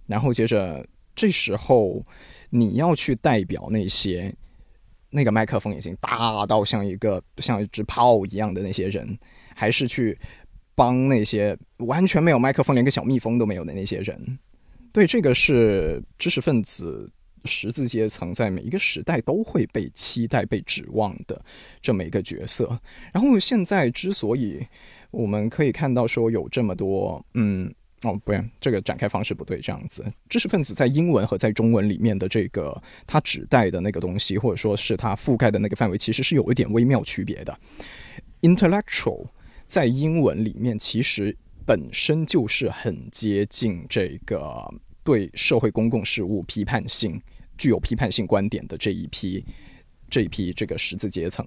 [0.06, 2.06] 然后接着这时候
[2.50, 4.34] 你要去代表那些
[5.10, 9.17] 那个麦克风已经大到像一个像一只炮一样的那些人，
[9.56, 10.17] 还是去
[10.76, 14.39] 帮那些完全没有麦克风连个小蜜蜂都没有的那些人？
[14.93, 17.10] 对，这个是知识分子
[17.45, 21.41] 十字阶层在每一个时代都会被期待、被指望的
[21.82, 22.80] 这么一个角色。
[23.13, 24.65] 然后现在之所以
[25.12, 27.74] 我们可以看到说有这么多，嗯。
[28.04, 29.60] 哦，不，这个展开方式不对。
[29.60, 37.56] 这样子，知识分子在英文和在中文里面的这个它指代的那个东西，或者说是它覆盖的那个范围，其实是有一点微妙区别的。
[38.42, 39.28] Intellectual
[39.68, 44.68] 在英文里面其实本身就是很接近这个
[45.04, 47.22] 对社会公共事务批判性、
[47.58, 49.46] 具有批判性观点的这一批
[50.10, 51.46] 这一批这个识字阶层，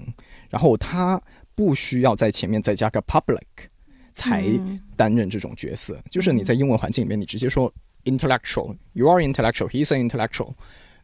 [0.48, 1.20] 然后他
[1.56, 3.42] 不需要在前面再加个 public
[4.14, 4.80] 才嗯。
[4.96, 7.70] 担任这种角色，就是你在英文环境里面，你直接说
[8.04, 10.54] intellectual，you are intellectual，he's an intellectual，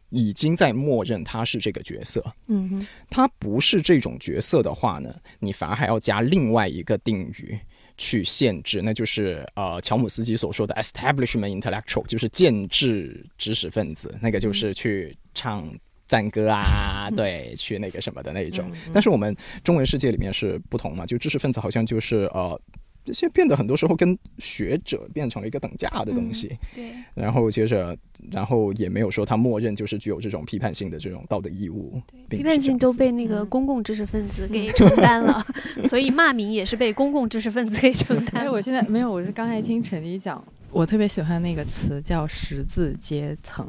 [0.09, 2.23] 已经在默认他是这个角色。
[2.47, 7.59] 嗯哼，他不是这种角色的话呢，你反而还要加另外一个定语
[7.97, 15.69] 去限制，那就是呃乔姆斯基所说的 establishment intellectual，就是建制知识分子，那个就是去唱。
[16.07, 22.61] 赞歌啊， 对，去那个什么的那一种，但是我们中文世界里面是不同嘛，就知识分子好像就是呃，
[23.03, 27.97] 这些变得很多时候跟学者变成了一个等价的东西，对，然后接着，
[28.31, 33.47] 然后也没有说他默认就是具有这种批判性的这种道德义务，批判性都被那个嗯。
[33.51, 35.45] 公共知识分子给承担了，
[35.89, 38.49] 所以骂名也是被公共知识分子给承担。
[38.49, 43.67] 我现在没有，我是刚才听陈黎讲，我特别喜欢那个词叫十字阶层。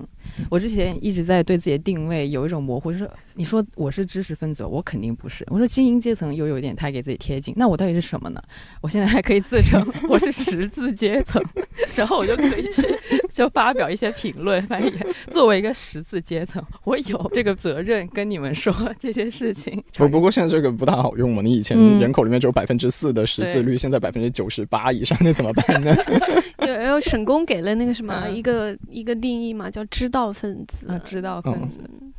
[0.48, 5.44] 我之前一直在对自己的定位有一种模糊，就是你说我是知识分子，我肯定不是。
[5.48, 8.42] 我说精英阶层又有一点太给自己贴近，那我到底是什么呢？
[8.80, 11.42] 我现在还可以自称 我是十字阶层，
[11.96, 12.82] 然后我就可以去
[13.32, 15.06] 就发表一些评论，反正也。
[15.28, 19.82] 作为一个识字阶层，我有这个责任跟你们说这些事情。
[19.96, 25.94] 不不过现在这个不大好用嘛，你以前嗯人口里面只有百分之四的识字率，对现在百分之九十八以上，那怎么办呢？
[26.66, 30.88] 有有沈工给了那个什么嗯一个一个定义嘛，叫知道分子。
[30.88, 31.76] 啊，知道分嗯子。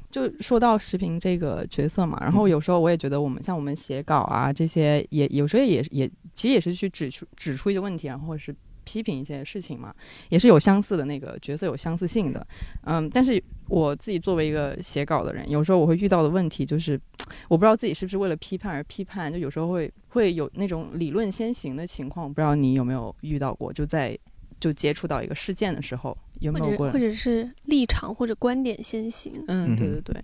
[0.10, 9.93] 就说到时评这个角色嘛，然后有时候我也觉得我们像我们写稿啊这些也有时候也也其实也是去指出指出一些问题，然后是批评一些事情嘛，
[10.30, 12.46] 也是有相似的那个角色有相似性的。
[12.84, 17.00] 嗯，但是我自己作为一个写稿的人，有时候我会遇到的问题就是，
[17.48, 24.17] 我不知道自己是不是为了批判而批判，就有时候会会有那种理论先行的情况，我不知道你有没有遇到过，就在
[24.60, 27.00] 就接触到一个事件的时候有没有过或者或？
[27.00, 29.43] 者是立场或者观点先行。
[29.48, 30.24] 嗯，对嗯对对。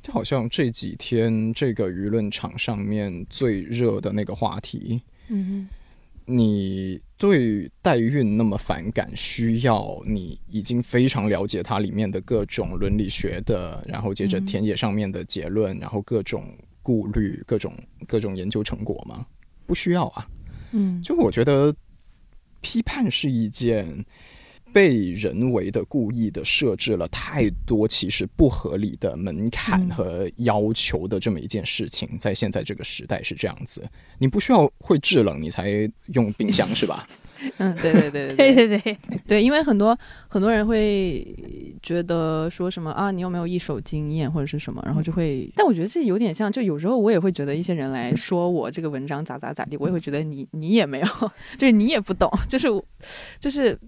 [0.00, 5.68] 就好像这几天这个舆论场上面最热的那个话题，嗯
[6.30, 16.44] 你对代孕那么反感，需要你已经非常了解它里面的各种伦理学的，然后接着嗯田野上面的结论，然后各种
[16.82, 17.72] 顾虑、各种
[18.06, 19.26] 各种研究成果吗？
[19.66, 20.28] 不需要啊。
[20.72, 21.74] 嗯，就我觉得，
[22.60, 24.04] 批判是一件
[24.72, 33.82] 被人为的、故意的设置了太多其实不合理的门槛嗯和要求的这么一件事情，在现在这个时代是这样子。
[34.18, 37.06] 你不需要会制冷，你才用冰箱是吧？
[37.58, 41.24] 嗯，对对对对对 对对，对，因为很多很多人会
[41.80, 51.06] 觉得说什么啊，你有没有一手经验或者是什么，然后就会，但我觉得这有点像，就有时候我也会觉得一些人来说我这个文章咋咋咋地，我也会觉得你你也没有，
[51.56, 52.66] 就是你也不懂，就是
[53.38, 53.78] 就是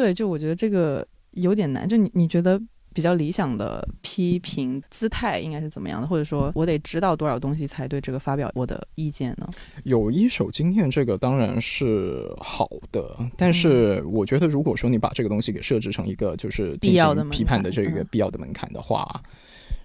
[0.00, 2.60] 对，就我觉得这个有点难，就你你觉得。
[2.92, 6.08] 比较理想的批评姿态应该是怎么样的？
[6.08, 9.48] 或者说我得知道多少东西才对这个发表我的意见呢？
[9.84, 19.22] 有一手经验，这个当然是好的，但是我觉得，如果说你把这个东西给设置成一个就是必要的批判的这个必要的门槛的话，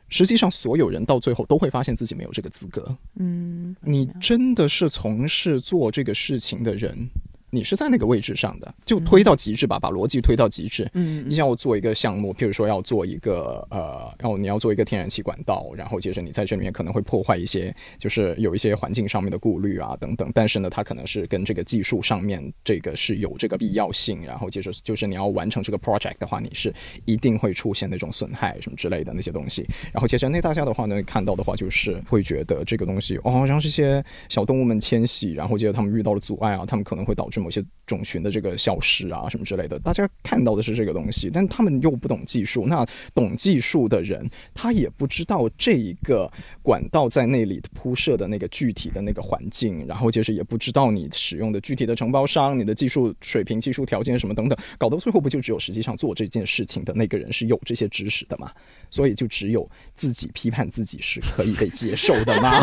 [0.10, 2.98] 实际上所有人到最后都会发现自己没有这个资格。
[3.20, 7.08] 嗯，你真的是从事做这个事情的人，
[7.56, 10.90] 你是在那个位置上的，就推到极致吧，把逻辑推到极致。
[10.94, 20.30] 嗯你要做一个项目，譬如说要做一个呃，然后你要做一个天然气管道，然后接着你在这里面可能会破坏一些，就是有一些环境上面的顾虑啊等等。
[20.34, 26.74] 但是呢，它可能是跟这个技术上面这个是有这个必要性，然后接着就是你要完成这个 project 的话，你是
[27.06, 29.66] 一定会出现那种损害什么之类的那些东西。
[29.94, 39.78] 然后接着那大家的话呢，看到的话就是会觉得这个东西哦，让这些小动物们迁徙，然后接着他们遇到了阻碍啊，他们可能会导致某些种群的这个消失啊什么之类的。
[39.78, 42.66] 大家看到的是这个东西，但他们又不懂技术。
[42.66, 46.28] 那懂技术的人，他也不知道这一个
[46.64, 58.52] 管道在那里铺设的那个具体的那个环境，然后就是也不知道你使用的具体的承包商、你的技术水平、技术条件什么等等，搞到最后不就只有实际上做这件事情的那个人是有这些知识的吗？
[58.90, 62.60] 所以就只有自己批判自己是可以被接受的吗？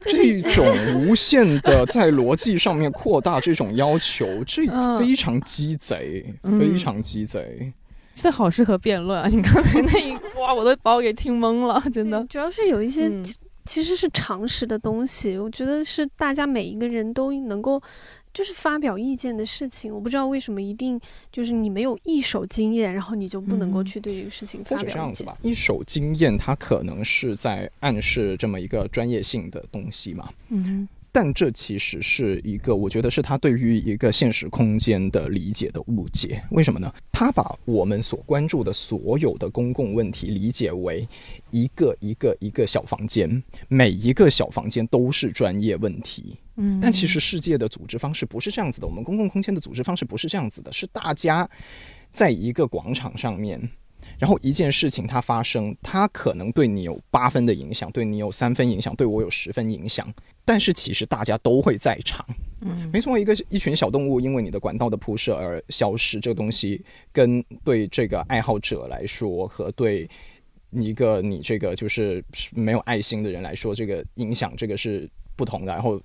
[0.00, 7.72] 这种无限的在逻辑上面扩大这种要求，这嗯非常鸡贼，嗯非常鸡贼。
[8.14, 9.28] 这好适合辩论啊！
[9.28, 12.24] 你刚才那一哇，我都把我给听懵了，真的。
[12.24, 13.10] 主要是有一些
[13.64, 17.80] 其实是常识的东西，我觉得是大家每一个人都能够。
[18.38, 21.00] 就是发表意见的事情，我不知道为什么一定
[21.32, 24.90] 就是你没有一手经验，然后你就不能够嗯去对这个事情或发表意见。
[24.90, 30.30] 者这样子吧，一手经验它可能是在暗示这么一个专业性的东西嘛。
[30.50, 36.40] 嗯但这其实是一个，我觉得是他对于一个现实空间的理解的误解。
[36.52, 36.94] 为什么呢？
[37.10, 41.08] 他把我们所关注的所有的公共问题理解为
[41.50, 46.36] 一个一个一个小房间，每一个小房间都是专业问题。
[46.58, 46.78] 嗯。
[46.82, 51.48] 但其实世界的组织方式不是这样子的，我们公共空间的组织方式不是这样子的，是大家
[52.12, 53.58] 在一个广场上面，
[54.18, 60.12] 然后一件事情它发生，它可能对你有八分的影响，对你有三分影响，对我有十分影响，
[60.44, 62.24] 但是其实大家都会在场。
[62.60, 62.90] 嗯。
[62.92, 66.82] 没错，一个一群小动物因为你的管道的铺设而消失，这个东西
[67.12, 70.08] 跟对这个爱好者来说和对
[70.70, 75.08] 一个你这个就是没有爱心的人来说，这个影响这个是
[75.38, 75.72] 不同的。
[75.72, 75.98] 然后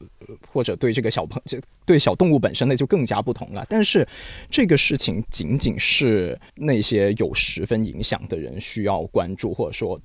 [0.48, 3.66] 或者对这个小朋就对小动物本身呢就更加不同了。
[3.68, 4.08] 但是
[4.50, 10.00] 这个事情仅仅是那些有十分影响的人需要关注，或者说。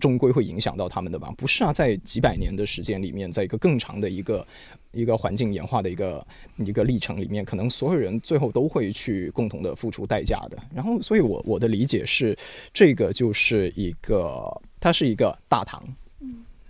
[0.00, 1.30] 终归会影响到他们的吧？
[1.36, 4.46] 不是啊，在几百年的时间里面，在一个更长的一个
[4.92, 6.26] 一个环境演化的一个
[6.56, 10.56] 一个历程里面，可能所有人最后都会去共同的付出代价的。
[10.74, 12.34] 然后，所以我我的理解是，
[12.72, 14.50] 这个就是一个，
[14.80, 15.86] 它是一个大堂，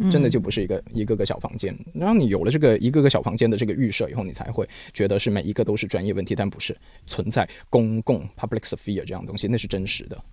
[0.08, 1.76] 真的就不是一个一个个小房间。
[1.92, 6.76] 然后你有了这个一个个小房间的这个预设以后，你才会觉得是每一个都是专业问题，但不是
[7.06, 10.24] 存在公共 public sphere 这样的东西，那是真实的。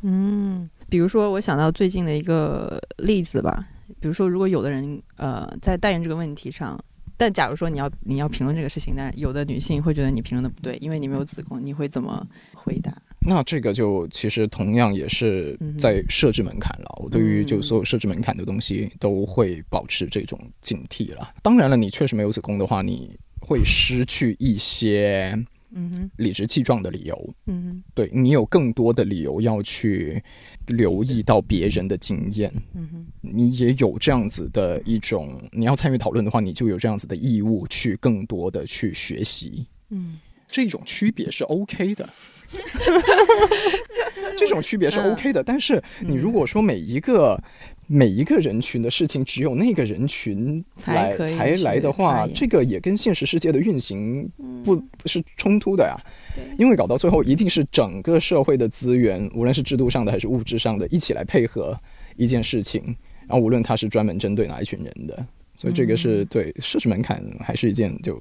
[0.00, 3.68] 嗯，比如说我想到最近的一个例子吧，
[4.00, 6.82] 比如说如果有的人呃在代孕这个问题上，
[7.16, 12.92] 但假如说你要你要评论这个事情，但有的女性会觉得你评论的不对，因为你没有子宫，你会怎么回答？
[13.24, 17.00] 那这个就其实同样也是在设置门槛了。
[17.02, 21.34] 我对于就嗯所有设置门槛的东西都会保持这种警惕了。
[21.42, 25.32] 当然了，你确实没有子宫的话，你会失去一些
[25.74, 27.34] 嗯哼，理直气壮的理由。
[27.46, 30.22] 嗯哼，对你有更多的理由要去
[30.66, 39.66] 留意到别人的经验，嗯哼，你也有这样子的一种，你要参与讨论的话，你就有这样子的义务去更多的去学习。
[39.90, 40.18] 嗯
[40.52, 42.08] 这种区别是 OK 的，
[44.36, 45.42] 这种区别是 OK 的。
[45.42, 47.42] 但是你如果说每一个、
[47.86, 54.30] 每一个人群的事情只有那个人群才来才来的话，这个也跟现实世界的运行
[54.62, 55.96] 不嗯不是冲突的呀。
[56.58, 61.74] 因为搞到最后，一定是整个社会的资源，无论是制度上的还是物质上的，一起来配合
[62.16, 62.82] 一件事情。
[63.26, 68.20] 然后无论它是专门针对哪一群人的，所以这个是对设置门槛还是一件就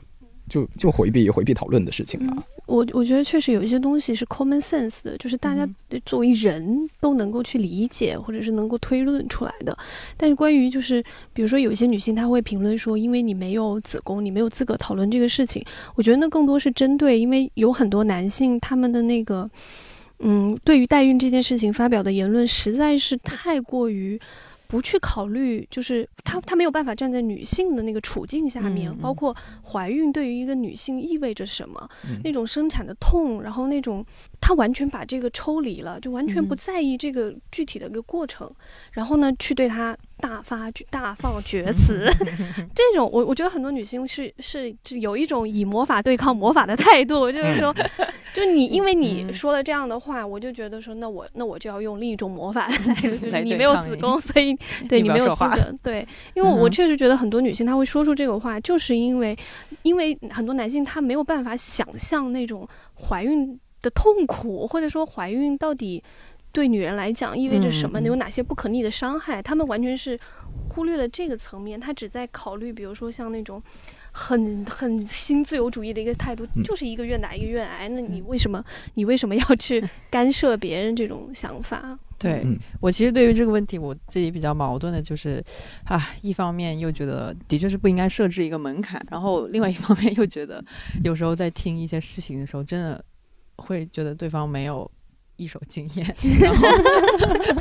[0.50, 2.44] 就就回避回避讨论的事情啊。
[2.68, 5.68] 我我觉得确实有一些东西是 common sense 的，就是大家
[6.06, 9.78] 作为人都能够去理解，或者是能够推论出来的。
[10.16, 15.64] 但是关于就是比如说有一些女性她会评论说，因为你没有子宫，你没有资格讨论这个事情。
[15.96, 19.50] 我觉得那更多是针对，因为有很多男性他们的那个。
[20.24, 24.22] 嗯，对于代孕这件事情发表的言论实在是太过于
[24.72, 32.22] 不去考虑，就是他他没有办法站在女性的那个处境下面，包括怀孕对于一个女性意味着什么，嗯。
[32.24, 34.06] 那种生产的痛，然后那种
[34.40, 36.58] 他完全把这个抽离了，就完全不嗯。
[36.58, 38.50] 在意这个具体的一个过程，
[38.94, 42.08] 然后呢，去对他大发大放厥词，
[42.74, 47.76] 这种我我觉得很多女性是是是有一种以魔法对抗魔法的态度，就是说，
[48.34, 54.56] 就你因为你嗯说了这样的话，我就觉得说，那我那我就要用另一种魔法来， 就是来你没有子宫，所以
[54.88, 59.36] 对你你没有资格，对，因为我确实觉得很多女性她会说出这个话，就是因为
[59.82, 66.04] 因为很多男性他没有办法想象那种怀孕的痛苦，或者说怀孕到底
[66.52, 70.20] 对女人来讲意味着什么，有哪些不可逆的伤害，他们完全是
[70.70, 73.62] 忽略了这个层面，他只在考虑，比如说像那种。
[74.14, 77.88] 很很新自由主义的一个态度，嗯就是一个愿打一个愿挨。
[77.88, 78.62] 那你为什么
[78.96, 79.82] 你为什么要去
[80.12, 81.98] 干涉别人这种想法？
[82.20, 85.42] 对、嗯我其实对于这个问题，我自己比较矛盾的就是，
[85.86, 90.62] 啊，一方面又觉得的确是不应该设置一个门槛，然后另外一方面又觉得
[91.06, 93.02] 有时候在听一些事情的时候，真的
[93.60, 94.92] 会觉得对方没有
[95.42, 96.68] 一手经验， 然后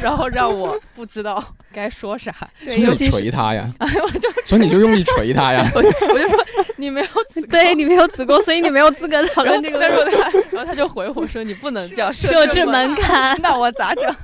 [0.01, 2.31] 然后让我不知道该说啥，
[2.65, 5.67] 所以你尤其是锤他呀，我就所以你就用力锤他呀。
[5.75, 6.45] 我就我就说
[6.81, 10.17] 你没有子宫，对你没有子宫，所以你没有资格讨论这个但是问题。
[10.17, 14.15] 他然后他就回我说你不能这样设置门槛，那我咋整？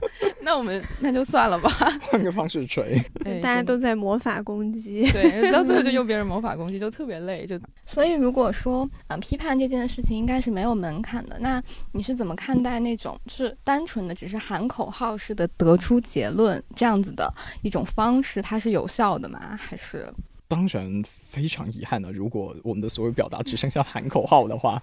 [0.41, 1.71] 那我们那就算了吧。
[2.03, 3.03] 换个方式锤。
[3.23, 5.11] 对大家都在魔法攻击。
[5.13, 7.45] 对，到最后就用别人魔法攻击，就特别累。
[7.45, 17.33] 就所以如果说，呃，批判这件事情应该是没有门槛的，那你是怎么看待那种就是单纯的只是喊口号式的得出结论这样子的
[17.63, 19.59] 一种方式，它是有效的吗？
[19.61, 20.09] 还是
[20.49, 24.83] 当然非常遗憾的，如果我们的所有表达只剩下喊口号的话，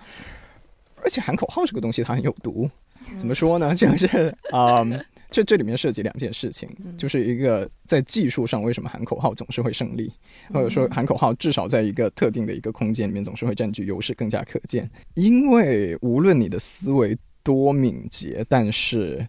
[1.03, 2.69] 而且喊口号这个东西它很有毒。
[3.17, 3.75] 怎么说呢？
[3.75, 10.11] 就 是嗯，这这里面涉及两件事情，就是一个在技术上为什么喊口号总是会胜利，
[10.53, 14.89] 或者说喊口号至少在一个特定的一个空间里面总是会占据优势，更加可见。
[15.15, 19.27] 因为无论你的思维多敏捷，但是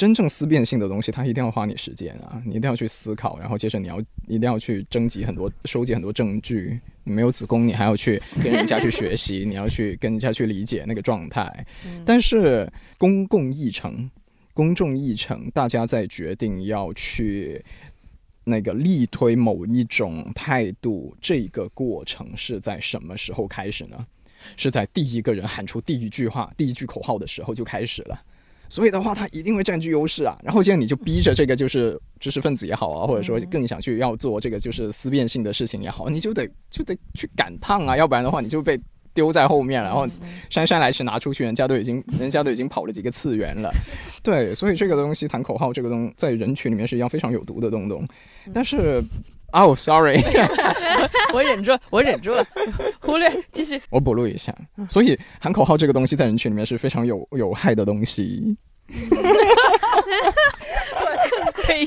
[0.00, 6.80] 真正思辨性的东西，它一定要花你时间啊，你一定要去思考，然后接着你要一定要去征集很多、收集很多证据。
[7.04, 11.66] 你没有子宫，你还要去跟人家去学习， 你要去跟人家去理解那个状态。
[12.06, 14.10] 但是公共议程。
[14.54, 17.62] 公众议程，大家在决定要去
[18.44, 24.06] 那个力推某一种态度，这个过程是在什么时候开始呢？
[24.56, 28.18] 是在第一个人喊出第一句话、第一句口号的时候就开始了。
[28.70, 30.38] 所以的话，他一定会占据优势啊。
[30.42, 38.80] 然后现在你就逼着这个就是知识分子也好啊，或者说更想去要做这个就是思辨性的事情也好，你就得就得去赶趟啊，要不然的话你就被。
[39.12, 40.06] 丢在后面，然后
[40.48, 43.68] 姗姗来迟拿出去，人家都已经，人家都已经跑了几个次元了。
[44.22, 48.06] 对，所以这个东西谈口号，这个东在人群里面是一样非常有毒的东东。
[48.54, 49.02] 但是，
[49.52, 50.22] 哦，sorry，
[51.34, 52.46] 我忍住，我忍住了，
[53.00, 53.80] 忽略，继续。
[53.90, 54.54] 我补录一下，
[54.88, 58.56] 所以喊口号这个东西在人群里面是非常有有害的东西。
[58.88, 58.96] 我
[61.54, 61.86] 更诡异，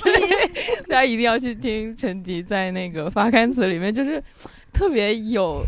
[0.87, 4.23] 大家一定要去听陈迪在那个发刊词里面，就是
[4.71, 5.63] 特别有。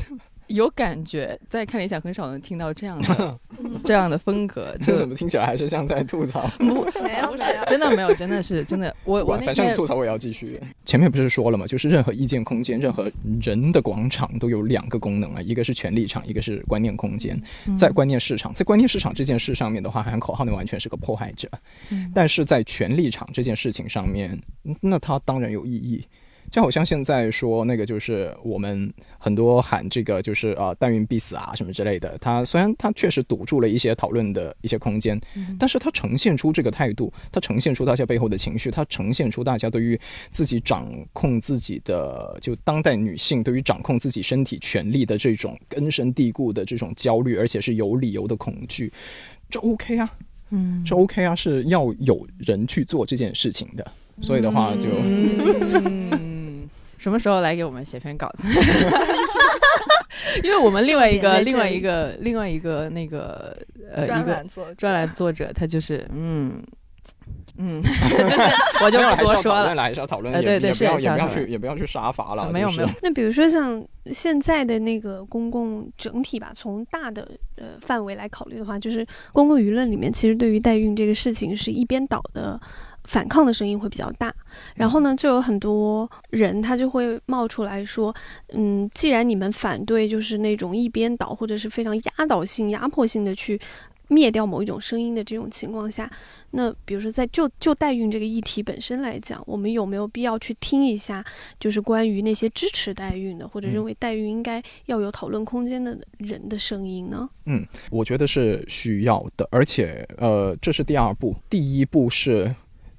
[0.47, 3.39] 有感觉，在看理想很少能听到这样的
[3.83, 4.75] 这样的风格。
[4.81, 6.47] 这怎么听起来还是像在吐槽？
[6.59, 8.95] 不，没有，不是，真的没有，真的是真的。
[9.03, 10.59] 我我反正吐槽我也要继续。
[10.85, 11.65] 前面不是说了吗？
[11.65, 17.41] 就是任何意见空间、任何人的广场都有两个功能啊，一个是权力场，一个是观念空间。
[17.77, 21.49] 在观念市场，在观念市场这件事上面的话，喊口号那完全是个迫害者。
[22.13, 24.39] 但是在权力场这件事情上面，
[24.81, 26.05] 那它当然有意义。
[26.51, 32.17] 就好像现在说那个，就是我们很多喊这个，就是啊，代孕必死啊，什么之类的。
[32.19, 35.19] 他虽然他确实堵住了一些讨论的一些空间，
[35.59, 39.99] 但是他呈现出这个态度，他呈现出大家背后的情绪，他呈现出大家对于
[40.31, 48.93] 自己掌控自己的，就当代女性对于掌控自己身体权利的这种根深蒂固的这种焦虑，而且是有理由的恐惧，
[49.49, 50.09] 这 OK 啊，
[50.51, 53.85] 嗯，这 OK 啊，是要有人去做这件事情的。
[54.21, 54.87] 所以的话就。
[57.05, 58.47] 什么时候来给我们写篇稿子？
[60.43, 63.55] 因为我们另外一个、另外一个、另外一个那个
[63.93, 64.43] 呃一个
[64.75, 66.63] 专栏作者，他就是嗯
[67.59, 72.51] 嗯， 就是我就不多说了，还是要讨论，对对，是也不要去，也不要去杀伐了。
[72.51, 72.89] 没有没有。
[73.03, 82.59] 那比如说像现在的那个公共整体吧，从大的呃范围来考虑的话，就是公共舆论里面，其实对于代孕这个事情是一边倒的。
[83.05, 84.33] 反抗的声音会比较大，
[84.75, 88.13] 然后呢，就有很多人他就会冒出来说，
[88.49, 93.59] 嗯，既然你们反对，就是那种一边倒或者是非常压倒性、压迫性的去
[94.07, 96.09] 灭掉某一种声音的这种情况下，
[96.51, 101.23] 那比如说在就就代孕这个议题本身来讲，我们有没有必要去听一下，
[101.59, 107.27] 就是关于那些支持代孕的或者认为代孕应该要有讨论空间的人的声音呢？
[107.45, 112.53] 嗯，我觉得是需要的，而且呃，这是第二步，第一步是。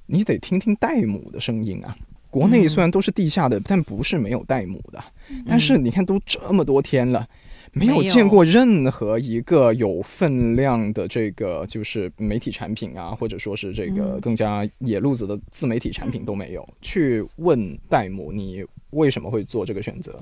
[0.07, 1.97] 你得听听代母的声音啊！
[2.31, 5.03] 国内虽然都是地下的，但不是没有代母的。
[5.47, 7.27] 但是你看，都这么多天了，
[7.73, 20.21] 没有见过任何一个有分量的这个就是媒体产品啊，或者说是这个更加野路子的自媒体产品都没有去问戴姆你为什么会做这个选择，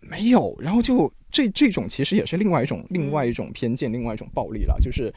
[0.00, 0.56] 没有。
[0.60, 5.12] 然后就这这种其实也是另外一种另外一种偏见，另外一种暴力了，就是。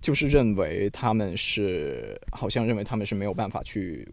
[0.00, 4.06] 就是认为他们是好像认为他们是没有办法去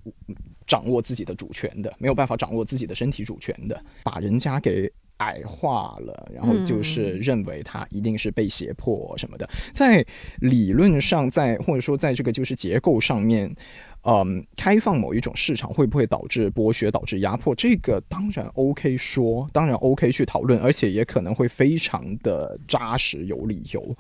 [0.66, 9.48] 掌握自己的主权的，没有办法掌握自己的身体主权的，把人家给矮化了，然后就是认为他一定是被胁迫什么的。
[9.72, 10.06] 在
[10.40, 13.56] 理论上，在或者说在这个就是结构上面，
[14.02, 17.54] 嗯，开放某一种市场会不会导致剥削、导致压迫？
[17.54, 23.96] 这个当然 OK 说，当然 OK 去讨论，而且也可能会非常的扎实有理由。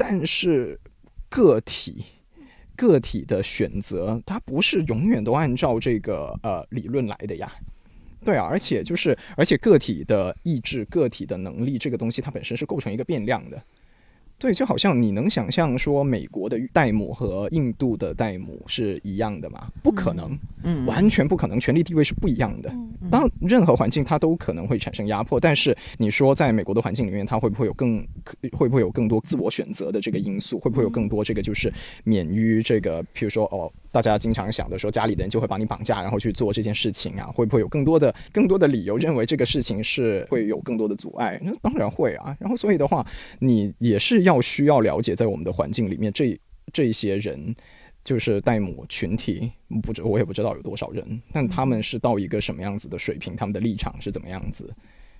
[0.00, 0.78] 但是，
[1.28, 2.04] 个体
[2.76, 7.52] 个体的选择，它不是永远都按照这个呃理论来的呀。
[8.24, 13.60] 对啊，而且就是，而且个体的意志、个体的能力，这个东西它本身是构成一个变量的。
[14.38, 19.66] 对，就好像你能想象说美国的代母和印度的代母是一样的吗？
[19.82, 22.72] 不可能，嗯，完全不可能，权力地位是不一样的。
[23.10, 28.06] 当任何环境它都可能会产生压迫，但是你说在美国的环境里面，它会不会有更
[28.52, 30.58] 会不会有更多自我选择的这个因素？
[30.60, 31.72] 会不会有更多这个就是
[32.04, 33.72] 免于这个，譬如说哦。
[33.98, 37.26] 大家经常想的说，家里的人就会把你绑架，然后去做这件事情啊？
[37.34, 41.40] 会不会有更多的、更多的理由认为这个事情是会有更多的阻碍？
[41.42, 42.36] 那当然会啊。
[42.38, 43.04] 然后所以的话，
[43.40, 46.38] 你也是要需要了解，在我们的环境里面，这
[46.72, 47.54] 这些人。
[48.04, 54.74] 就是代母群体，不知我也不知道有多少人，但他们是到一个什么样子的水平，他们的立场是怎么样子？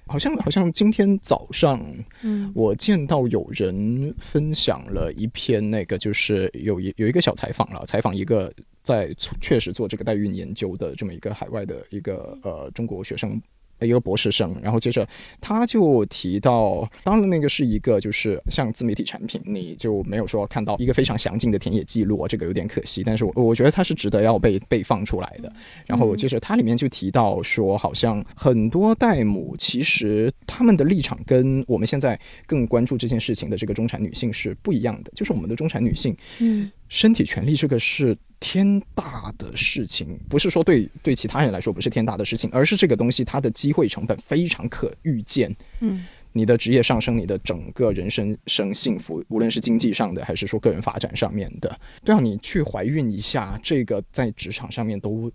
[0.08, 1.80] 好像好像今天早上，
[2.22, 8.52] 嗯我见到有人分享了一篇那个，就是有一有一个小采访了，采访一个
[8.82, 13.40] 在确实做这个代孕研究的这么一个海外的一个呃中国学生。
[13.86, 15.06] 一个博士生，然后接着
[15.40, 23.02] 他就提到，当然那个是一个就是像自媒体产品，你就没有说看到一个非常详尽的田野记录，这个有点可惜。
[23.04, 25.52] 但是我我觉得它是值得要被被放出来的。
[25.86, 45.54] 然后接着它里面就提到说，好像很多代母其实他们的立场跟我们现在更关注这件事情的这个中产女性是不一样的，就是我们的中产女性嗯身体权利这个是天大的事情，不是说对对其他人来说不是天大的事情，而是这个东西它的机会成本非常可预见。
[45.80, 55.32] 嗯你的职业上升，你的整个人生生幸福，无论是经济上的还是说个人发展上面的，都要你去怀孕一下，这个在职场上面都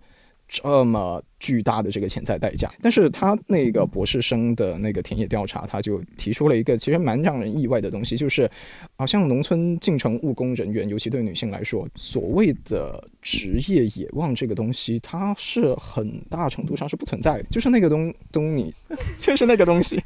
[0.48, 2.72] 这么巨大的这个潜在代价。
[2.80, 8.50] 但是他那个博士生的那个田野调查，他就提出了一个其实蛮让人意外的东西，就是
[8.96, 18.72] 好像农村进城务工人员，尤其对女性来说，所谓的职业野望这个东西，它是很大程度上是不存在的，就是那个东 东你，
[19.18, 20.02] 就是那个东西。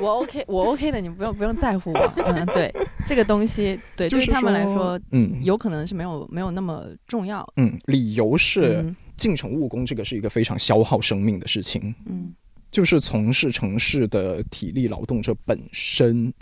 [0.00, 2.12] 我 OK，我 OK 的，你不用不用在乎我。
[2.26, 2.72] 嗯， 对，
[3.06, 7.46] 这个东西，对，就是对于他们来说说，嗯有可能是没有没有那么重要。
[7.56, 12.34] 嗯，理由是嗯进城务工这个是一个非常消耗生命的事情，嗯。
[12.70, 16.32] 就是从事城市的体力劳动者本身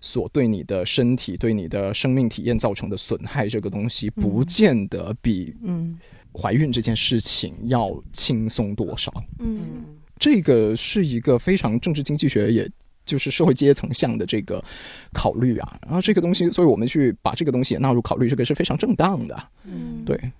[0.00, 5.98] 所对你的身体、对你的生命体验造成的损害，这个东西不嗯见得比嗯。
[6.32, 9.12] 怀孕这件事情要轻松多少。
[9.40, 9.58] 嗯。
[9.60, 9.84] 嗯。
[10.18, 12.66] 这个是一个非常政治经济学，也
[13.04, 14.64] 就是社会阶层向的这个
[15.12, 15.78] 考虑啊。
[15.82, 19.48] 然后这个东西，所以我们去把这个东西也纳入考虑，这个是非常正当的。
[19.64, 20.02] 嗯。
[20.02, 20.32] 对，嗯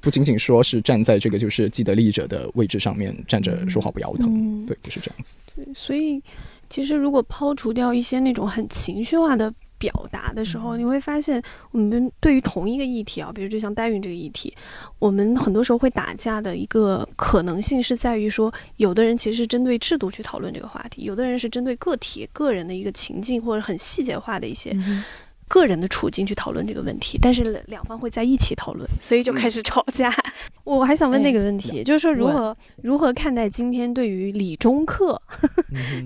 [0.00, 5.36] 不仅仅说是站在这个就是既得利益者的位置上面站着说话不腰疼，嗯，对，不是这样子。
[5.54, 6.22] 对所以，
[6.70, 14.52] 其实如果抛除掉一些那种很情绪化的表达的时候，你会发现，我们对于同一个议题啊，比如就像代孕这个议题，
[14.98, 25.04] 我们很多时候会打架的一个可能性是在于说，有的人其实是针对制度去讨论这个话题，有的人是针对个体个人的一个情境或者很细节化的一些嗯
[25.48, 30.12] 个人的处境去讨论这个问题，但是两方会在一起讨论，所以就开始吵架。
[30.64, 35.20] 我还想问那个问题，就是说如何如何看待今天对于理中客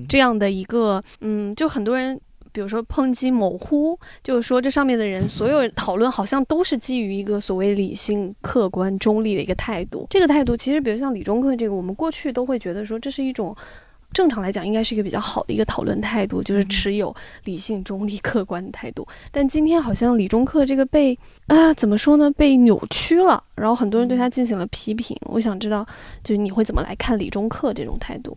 [0.08, 2.18] 这样的一个，嗯，就很多人。
[2.54, 10.06] 比如说抨击某乎，就是说这上面的人所有讨论好像都是基于一个所谓理性、客观、中立的一个态度。
[10.10, 13.56] 这个态度其实，比如像理中客这个，我们过去都会觉得说这是一种
[14.12, 19.06] 正常来讲应该是一个比较好的一个讨论态度，就是持有理性、中立、客观的态度。
[19.30, 22.30] 但今天好像理中客这个被啊、怎么说呢？
[22.32, 25.16] 被扭曲了，然后很多人对他进行了批评。
[25.22, 25.86] 我想知道，
[26.22, 28.36] 就是你会怎么来看理中客这种态度？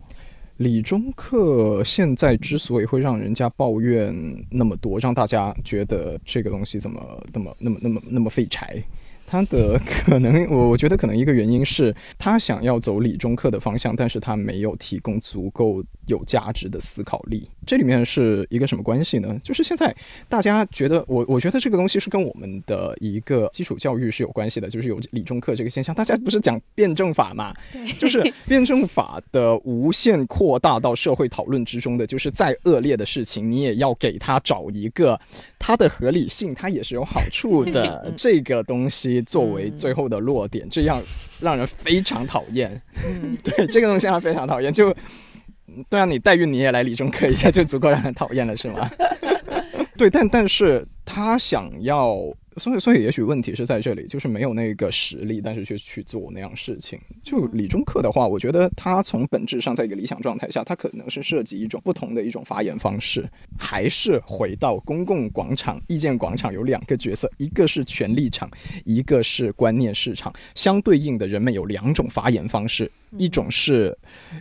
[0.58, 4.14] 理中客现在之所以会让人家抱怨
[4.50, 8.82] 那么多，让大家觉得这个东西怎么那么那么那么那么废柴，
[9.26, 17.50] 他的可能我我觉得可能一个原因是他想要走理中客的方向，但是他没有提供足够有价值的思考力。
[17.66, 19.38] 这里面是一个什么关系呢？
[19.42, 19.94] 就是现在
[20.28, 25.94] 大家觉得我我觉得这个东西是跟我们的一个基础教育是有关系的，就是有理中课这个现象。
[25.94, 27.52] 大家不是讲辩证法嘛？
[27.72, 35.18] 对就是辩证法的无限扩大到社会讨论之中的，就是再恶劣的事情，你也要给它找一个
[35.58, 41.02] 它的合理性，它也是有好处的 这个东西作为最后的落点，这样
[41.40, 42.80] 让人非常讨厌。
[43.04, 44.94] 嗯 对这个东西非常讨厌，就
[45.88, 48.90] 对啊，你代孕你也来理中客一下，就足够让人讨厌了，是吗？
[49.98, 52.16] 对，但但是他想要，
[52.56, 56.98] 所以所以也许问题是在这里，就是没有那个实力，但是却去做那样事情。
[57.22, 63.24] 就理中客的话，我觉得他从本质上在一个理想状态下，他可能是涉及一种不同的一种发言方式，
[63.56, 68.50] 还是回到公共广场、意见广场有两个角色，一个是权力场，
[68.84, 70.34] 一个是观念市场。
[70.56, 73.96] 相对应的人们有两种发言方式，一种是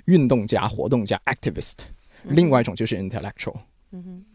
[0.05, 1.73] 运动家、活动家 （activist），
[2.23, 3.55] 另外一种就是 intellectual。
[3.91, 4.25] 嗯哼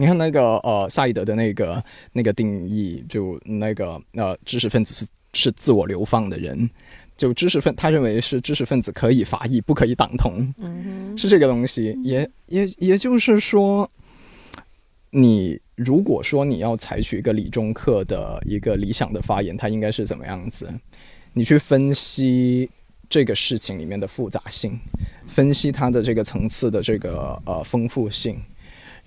[0.00, 1.82] 你看那个呃，萨义德的那个
[2.12, 6.70] 那个定义，就那个呃，知识分子是是自我流放的人，
[7.16, 11.98] 就知识分，他认为是知识分子可以伐异，不可以党同，嗯是这个东西。
[12.04, 13.90] 也也也就是说，
[15.10, 20.72] 你如果说你要采取一个理中客的一个理想的发言，它应该是怎么样子？
[21.32, 22.70] 你去分析
[23.10, 24.78] 这个事情里面的复杂性，
[25.26, 28.40] 分析它的这个层次的这个呃丰富性。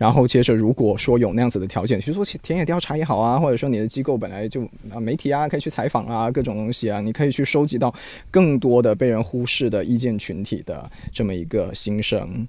[0.01, 7.93] 然后接着，如果说有那样子的条件，比如说田野调查也好啊，或者说你的机构本来就啊媒体啊可以去采访啊，各种东西啊，你可以去收集到
[8.31, 12.47] 更多的被人忽视的意见群体的这么一个心声。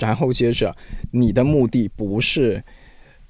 [0.00, 0.76] 然后接着，
[1.12, 2.60] 你的目的不是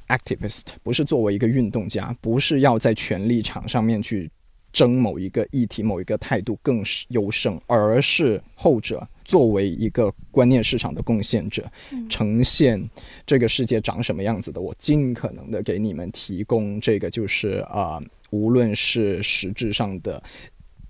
[0.07, 4.31] activist，不是作为一个运动家，不是要在权力场上面去
[4.73, 11.71] 争某一个议题、某一个态度更优胜，而是后者作为一个观念市场的贡献者，
[12.09, 12.83] 呈现
[13.27, 18.01] 这个世界长什么样子的，我尽可能的给你们提供这个就是啊、
[18.31, 20.23] 无论是实质上的。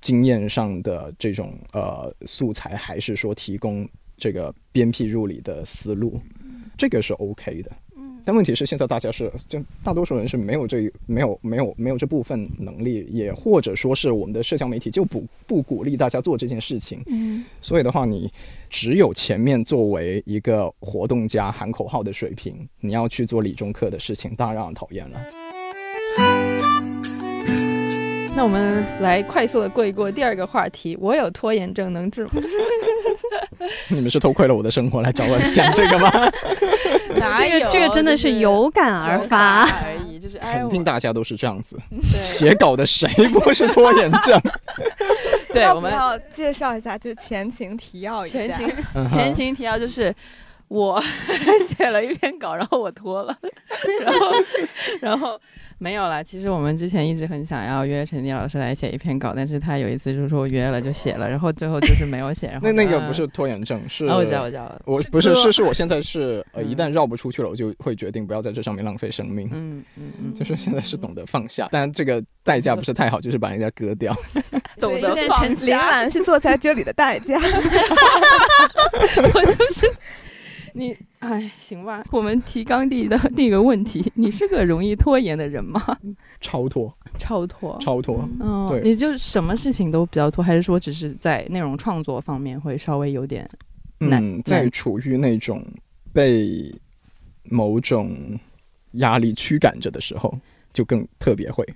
[0.01, 3.85] 经验上的这种呃素材，还是说提供
[4.17, 6.21] 这个鞭辟入里的思路，
[6.77, 7.73] 这个是 OK 的。
[8.29, 17.03] 但问题是，现在大家是就大多数人是没有这没有没有没有这部分能力，也或者说是我们的社交媒体就不不鼓励大家做这件事情。
[17.07, 18.31] 嗯，所以的话，你
[18.69, 25.19] 只有前面作为一个活动家喊口号的水平，你要去做理中客的事情，当然让人讨厌了。
[28.39, 32.31] 那我们来快速的过一过第二个话题，我有拖延症能治吗？
[33.91, 36.09] 你们是偷窥了我的生活来找我讲这个吗？
[37.19, 39.63] 哪有这个这个真的是有感而发。
[39.63, 41.77] 而已，就是哎，肯定大家都是这样子。
[42.23, 44.41] 写稿的谁不是拖延症？
[45.53, 48.39] 对，我们要介绍一下，就前情提要一下？
[48.39, 50.15] 前情前情提要就是。
[50.69, 51.03] 我
[51.67, 53.37] 写了一篇稿，然后我拖了，
[54.03, 54.33] 然后
[55.01, 55.41] 然后
[55.79, 56.23] 没有了。
[56.23, 62.49] 其实我们之前一直很想要约陈迪老师来写一篇稿，但是他有一次就说约了就写了，然后最后就是没有写。
[62.49, 69.49] 然后那那个不是拖延症，是啊，我知道我知道，我不是是是是我现在是呃，嗯一旦绕不出去了，我就会决定不要在这上面浪费生命。
[69.53, 74.15] 嗯嗯嗯，就是现在是懂得放下，但这个代价不是太好，就是把人家割掉。
[74.79, 77.39] 懂得放陈林兰是坐在这里的代价。
[79.35, 79.91] 我就是
[80.75, 82.05] 你，哎，行吧。
[82.11, 85.81] 我们提纲第的第一个问题，你是个容易拖延的人吗？
[86.41, 87.79] 超脱，超拖。
[87.81, 88.29] 超脱。
[88.41, 93.49] 嗯，对你就什么事情都比较拖，还是说只是在内容创作方面会稍微有点？
[93.99, 95.65] 难嗯，在处于那种
[96.13, 96.73] 被
[97.45, 98.39] 某种
[98.93, 100.33] 压力驱赶着的时候，
[100.73, 101.67] 就更特别会。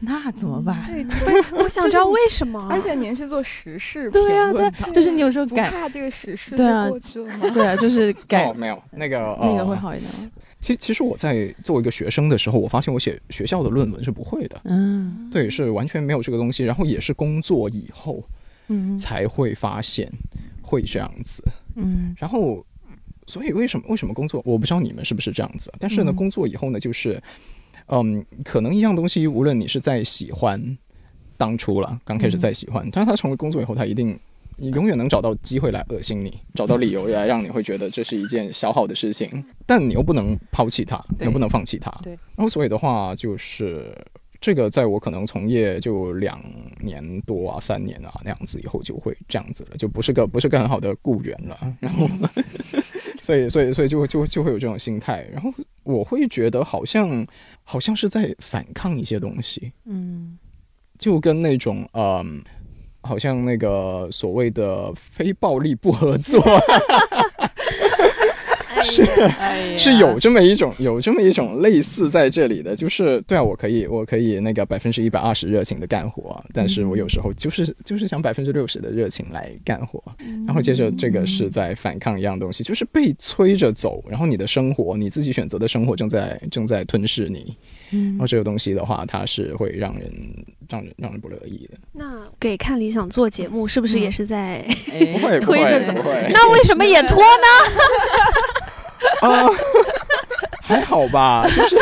[0.00, 0.76] 那怎么办？
[0.86, 1.04] 对，
[1.62, 2.64] 我想知道为什么。
[2.70, 7.50] 而且您是做时事对呀、评论的，对，就是你有时候不改，怕这个时事对啊就过去了吗？
[7.52, 10.30] 对啊，就是 改、哦，没有那个那个呃会好一点吗。
[10.60, 16.64] 其其实我在作为一个学生的时候，我发现我写学校的论文是不会的，嗯对，是完全没有这个东西。
[16.64, 18.22] 然后也是工作以后
[18.68, 20.10] 嗯才会发现
[20.62, 21.42] 会这样子。
[21.76, 22.64] 嗯然后，
[23.28, 24.42] 所以为什么为什么工作？
[24.44, 27.22] 我不知道你们是不是这样子，但是呢，嗯工作以后呢，就是，
[27.88, 30.78] 嗯，可能一样东西，无论你是在喜欢，
[31.36, 34.18] 当初了，刚开始在喜欢，但是它成为工作以后，它一定。
[34.60, 41.88] 你永远能找到机会来恶心你，找到理由来让你会觉得这是一件消耗的事情，但你又不能抛弃它，你又不能放弃它。
[42.02, 43.96] 对然后所以的话，就是
[44.40, 46.42] 这个，在我可能从业就两
[46.80, 51.76] 年多啊、三年啊那样子以后，就会这样子了，就不是个不是个很好的雇员了。
[51.78, 52.08] 然后，
[53.22, 55.24] 所以所以所以就会就就会有这种心态。
[55.32, 55.52] 然后
[55.88, 57.26] 我会觉得好像
[57.64, 60.38] 好像是在反抗一些东西，嗯
[60.98, 62.42] 就跟那种嗯。
[63.02, 66.42] 好像那个所谓的非暴力不合作，
[68.90, 80.02] 是哎是有这么一种有这么一种类似在这里的，就是对啊，我可以我可以那个百分之一百二十热情的干活，但是我有时候就是就是想百分之六十的热情来干活，
[80.46, 87.56] 然后接着这个是在反抗一样东西，就是被催着走，然后你的生活你自己选择的生活正在正在吞噬你，
[87.92, 90.12] 嗯然后这个东西的话，它是会让人
[90.68, 94.64] 让人让人不乐意的，那给看理想做节目，是不是也是在？
[95.42, 95.92] 推着走
[96.30, 97.46] 那为什么也拖呢？
[99.22, 99.48] 啊，
[100.62, 101.76] 还好吧，就是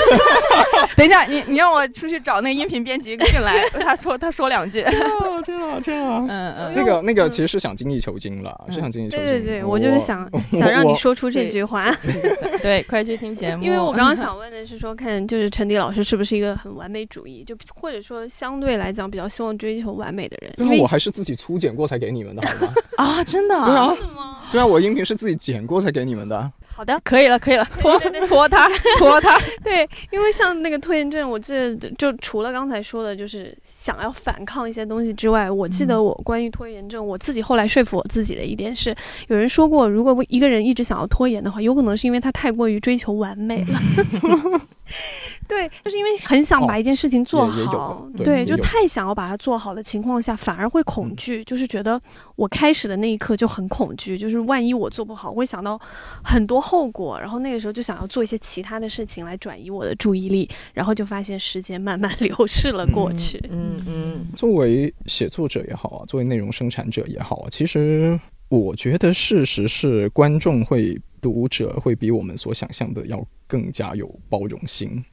[0.97, 4.83] 等一下，你你让我出去找那个音频编辑进来， 他说他说两句。
[4.83, 9.27] 天啊天啊天啊，嗯嗯，那个那个其实是想精益求精了，是想精益求精。
[9.27, 11.91] 对对对，我就是想想让你说出这句话，
[12.63, 13.65] 对， 快去听节目。
[13.65, 20.53] 因为我刚刚想问的是说，看就是陈迪老师是不是一个很完美主义，就或者说相对来讲比较希望追求完美的人？
[20.59, 22.73] 因为我还是自己粗剪过才给你们的，好吗？
[22.99, 26.51] 啊，真的对啊，啊，对啊，我音频是自己剪过才给你们的。
[26.77, 27.99] 好的，可以了，可以了，拖
[28.29, 28.69] 拖他，
[29.01, 29.41] 拖他。
[29.65, 38.95] 对，因为像那个拖延症，我记得就除了刚才说的，就是想要反抗一些东西之外，我记得我关于拖延症，我自己后来说服我自己的一点是，
[39.29, 44.61] 有人说过，如果一个人一直想要拖延的话，有可能是因为他太过于追求完美了。
[45.49, 52.01] 对，就是因为很想把一件事情做好，对对，就太想要把它做好的情况下，反而会恐嗯惧，就是觉得
[52.35, 55.81] 我开始的那一刻就很恐惧，就是万一我做不好，我会想到
[56.23, 63.43] 很多后果，然后那个时候就想要做一些其他的事情来转移我的注意力，然后就发现时间慢慢 流逝了过去。
[63.51, 68.19] 嗯嗯作为写作者也好啊，作为内容生产者也好啊，其实
[68.49, 75.05] 我觉得事实是，观众会、读者会比我们所想象的要更加有包容心。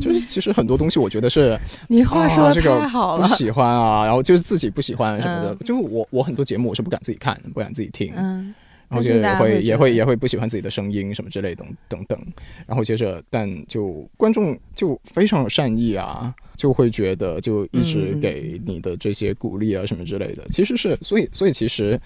[0.00, 1.58] 就是其实很多东西，我觉得是
[1.88, 5.52] 你话说的啊这个太好了，不喜欢啊，然后就是自己不喜欢什么的。
[5.54, 8.54] 嗯就是我我很多节目我是不敢自己看，不敢自己听，嗯
[8.88, 12.18] 然后就会会也会也会不喜欢自己的声音什么之类等等等，
[12.66, 22.00] 然后接着但就观众就非常有善意啊，就会觉得就一直嗯给你的这些鼓励啊什么之类的，其实是所以所以其实。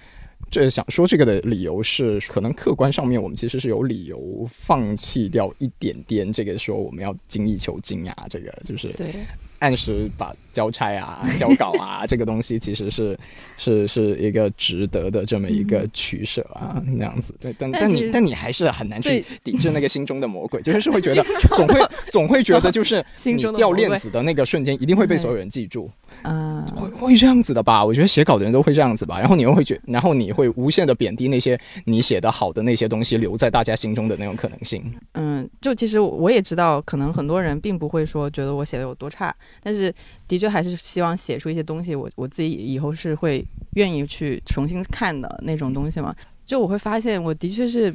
[0.51, 9.15] 这想说这个的理由是，可能客观上面我们其实是有理由放弃掉一点点这个说我们要精益求精啊，这个就是对，
[9.61, 13.17] 按时把交差啊、交稿啊这个东西，其实是
[13.57, 17.33] 是是一个值得的这么一个取舍啊，那样子。
[17.41, 21.25] 对，但但你但你还是很难去抵制那个心中的魔鬼， 就是会觉得
[21.55, 21.81] 总会
[22.11, 25.89] 总会觉得就是 你掉链子的那个瞬间，一定会被所有人记住。
[26.23, 27.85] 啊，会会这样子的吧？
[27.85, 29.19] 我觉得写稿的人都会这样子吧。
[29.19, 34.83] 然后你又会觉，然后你会无限的贬低那些你写的好的那些东西留在大家心中的那种可能性。
[35.13, 39.93] 嗯，就其实我也知道，可能很多人并不会说觉得我写的有多差，但是
[40.29, 43.45] 的确还是希望写出一些东西，我我自己以后是会
[43.75, 46.15] 愿意去重新看的那种东西嘛。
[46.45, 47.95] 就我会发现，我的确是，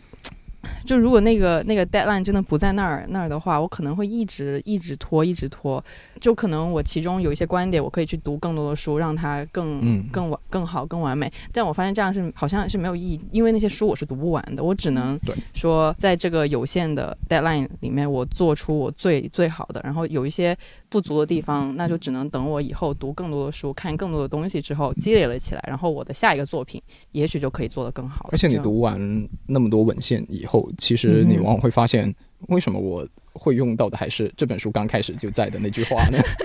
[0.86, 5.84] 就如果那个那个 deadline 真的不在那儿那儿的话，我可能会一直一直拖，一直拖。
[6.20, 11.32] 就可能我其中有一些观点，我可以去读更多的书，让它更、嗯更完更好、更完美。
[11.52, 15.20] 但我发现这样是好像是没有意义，因为那些书我是读不完的，我只能
[15.54, 20.56] 说在这个有限的 deadline 里面，我做出我最最好的，然后有一些
[20.90, 28.30] 不足的地方，那就只能等我以后读更多的书、看更多的东西之后积累了起来，然后我的下一个作品也许就可以做得更好。
[28.32, 32.14] 而且你读完那么多文献以后，其实你往往会发现，
[32.48, 36.18] 为什么我会用到的还是这本书刚开始就在的那句话呢？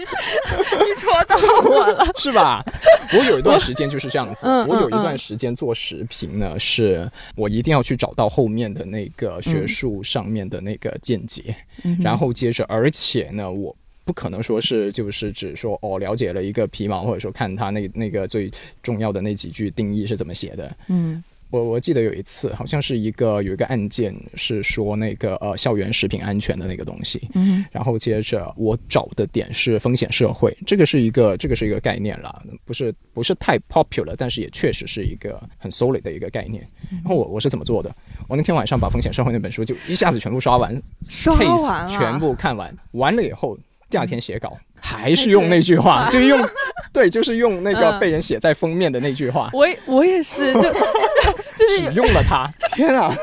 [0.80, 1.36] 你戳到
[1.68, 2.64] 我了， 是吧？
[3.12, 13.74] 我有一段时间就是这样子，我有一段时间做视频呢，是我一定要去找到后面的那个学术上面的那个见解，嗯然后接着，而且呢，我。
[14.02, 18.50] 不可能说是就是只说哦了解了一个皮毛，或者说看他那那个最
[18.82, 36.66] 重要的那几句定义是怎么写的，嗯我我记得有一次，好像是一个有一个案件是说那个呃校园食品安全的那个东西，嗯然后接着我找的点是风险社会，这个是一个这个是一个概念啦，不是不是太 popular，但是也确实是一个很 solid 的一个概念。
[36.90, 37.94] 然后我我是怎么做的？
[38.28, 46.40] 我那天晚上把风险社会那本书就一下子全部刷完刷完，case，全部看完，完了以后第二天写稿还是用那句话，就用
[46.92, 49.50] 对，就是用那个嗯被人写在封面的那句话。
[49.52, 50.62] 我也我也是，就
[51.60, 53.14] 就是只用了它， 天啊！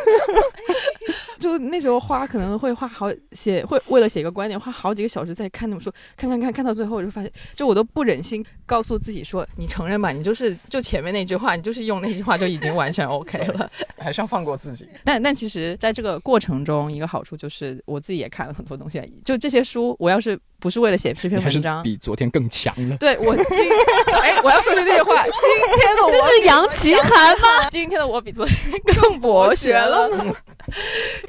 [1.40, 13.70] 就那时候花可能会花好写，会为了写一个观点花好几个小时在看那本书，看看看看到最后我就发现，就我都不忍心告诉自己说，你承认吧，你就是就前面那句话，你就是用那句话就已经完全 OK 了。
[14.00, 14.88] 还是要放过自己。
[15.04, 21.84] 但但其实在这个过程中，一个好处就是我自己也看了很多东西，就这些书，我要是不是为了写这篇文章。
[21.84, 22.98] 比昨天更强了。
[22.98, 23.70] 对我今
[24.22, 25.32] 哎，我要说出这句话，今
[25.78, 27.70] 天的我这是杨奇涵吗？
[27.72, 28.58] 今天的我比昨天
[29.02, 30.34] 更博学了呢。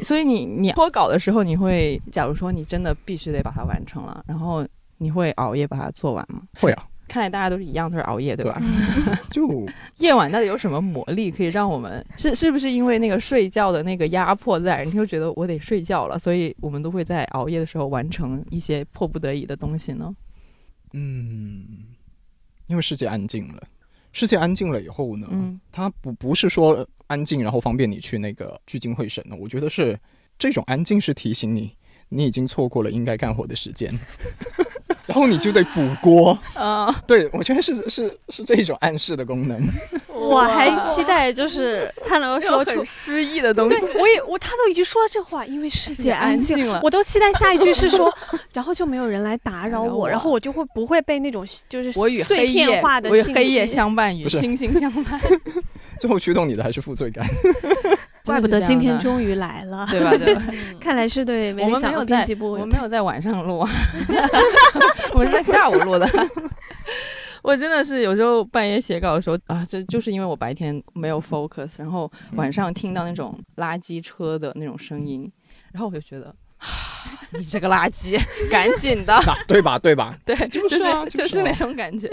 [0.03, 4.66] 所以你你脱稿的时候，你会假如说你真的必须得把它完成了，然后
[4.99, 6.42] 你会熬夜把它做完吗？
[6.61, 8.61] 会啊，看来大家都是一样，都是熬夜，对吧？
[9.30, 9.66] 就
[9.99, 20.14] 夜晚到底有什么魔力可以让我们是是不是因为那个睡觉的那个压迫在，你就觉得我得睡觉了，所以我们都会在熬夜的时候完成一些迫不得已的东西呢？
[20.92, 21.64] 嗯，
[22.66, 23.62] 因为世界安静了，
[24.12, 29.98] 世界安静了以后呢，嗯它不不是说安静然后方便你去那个聚精会神的，我觉得是
[30.38, 31.72] 这种安静是提醒你，
[32.09, 33.92] 你已经错过了应该干活的时间。
[35.06, 39.59] 然后你就得补锅，啊，对我觉得是是是这种暗示的功能。
[40.12, 42.84] 我还期待就是他能够说出。
[42.84, 46.78] 诗意的东对，我也我他都已经说了这话，因为世界 安静了。
[46.82, 48.14] 我都期待下一句是说，
[48.52, 55.18] 然后就没有人来打扰我，然后我就会不会被那种就是我与碎黑夜片化的我与信黑夜息相伴，与星星相伴，
[56.01, 57.26] 最后驱动你的还是负罪感。
[58.24, 60.11] 怪不得今天终于来了， 对吧？
[60.16, 60.42] 对吧？
[60.78, 63.66] 看来是对我们没有在编辑部我们没有在晚上录，
[65.14, 66.07] 我是在下午录的。
[67.40, 75.30] 我真的是有时候半夜写稿的时候啊，这就是因为我白天没有 focus，然后晚上听到那种垃圾车的那种声音，
[75.72, 76.34] 然后我就觉得。
[77.30, 78.18] 你这个垃圾，
[78.50, 79.78] 赶紧的，啊对吧？
[79.78, 80.14] 对吧？
[80.24, 82.11] 对，就是啊就就是啊那种感觉。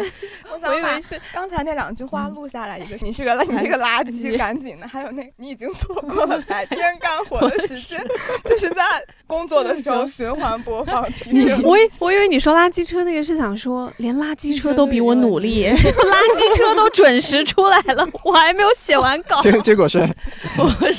[0.51, 8.03] 我想把是刚才那两句话录下来，一个是你是个垃， 你这个垃圾，赶紧的；还有那你已经错过了白天干活的时间，
[8.43, 8.81] 就是在
[9.27, 11.51] 工作的时候循环播放你。
[11.63, 19.41] 我以我以为你说垃圾车那个是想说，连垃圾车都比我努力， 垃圾车都准时出来了，我还没有写完稿。
[19.41, 19.99] 结结果是，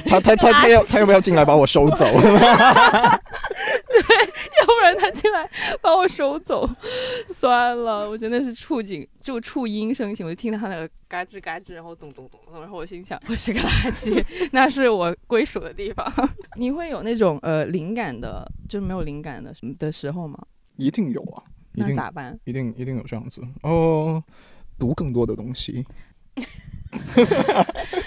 [0.08, 2.04] 他他他他要他要不要进来把我收走？
[2.06, 2.32] 对
[4.60, 5.48] 要不然他进来
[5.80, 6.68] 把我收走，
[7.34, 14.22] 算了，我真的是触景就触音生情，我就听到他那个嘎吱嘎吱，然后咚咚咚咚，然后我心想，我是个垃圾，
[14.52, 16.06] 那是我归属的地方。
[16.56, 20.38] 你会有那种呃灵感的，就是没有灵感的的时候吗？
[20.76, 21.42] 一定有啊，
[21.74, 22.38] 一那定咋办？
[22.44, 24.22] 一定一定有这样子哦，
[24.78, 25.84] 读更多的东西。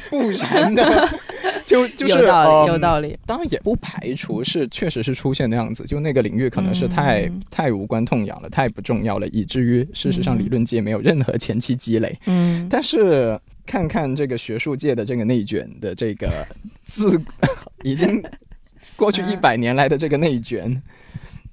[0.10, 1.10] 不然的，
[1.66, 3.18] 就就是有道理，有嗯道理。
[3.26, 12.18] 当然也不排除是确实是出现那样子，就那个领域可能是太、嗯太无关痛痒了，太不重要了，以至于事实上嗯理论界没有任何前期积累。
[12.26, 16.30] 嗯，但是看看这个学术界的这个内卷的这个
[16.86, 17.20] 自，
[17.84, 18.24] 已经
[19.00, 20.80] 过去嗯一百年来的这个内卷。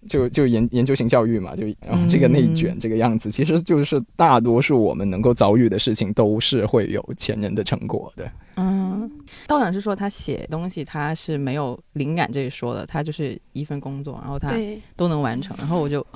[0.09, 8.31] 就就研研究型教育嘛，就然后这个内卷嗯这个样子，其实就是大多数我们能够遭遇的事情，都是会有前人的成果的。
[8.55, 9.11] 嗯，
[9.49, 14.53] 道长是说他写东西他是没有灵感这一说的，他就是一份工作，然后他，
[14.95, 16.01] 都能完成，然后我就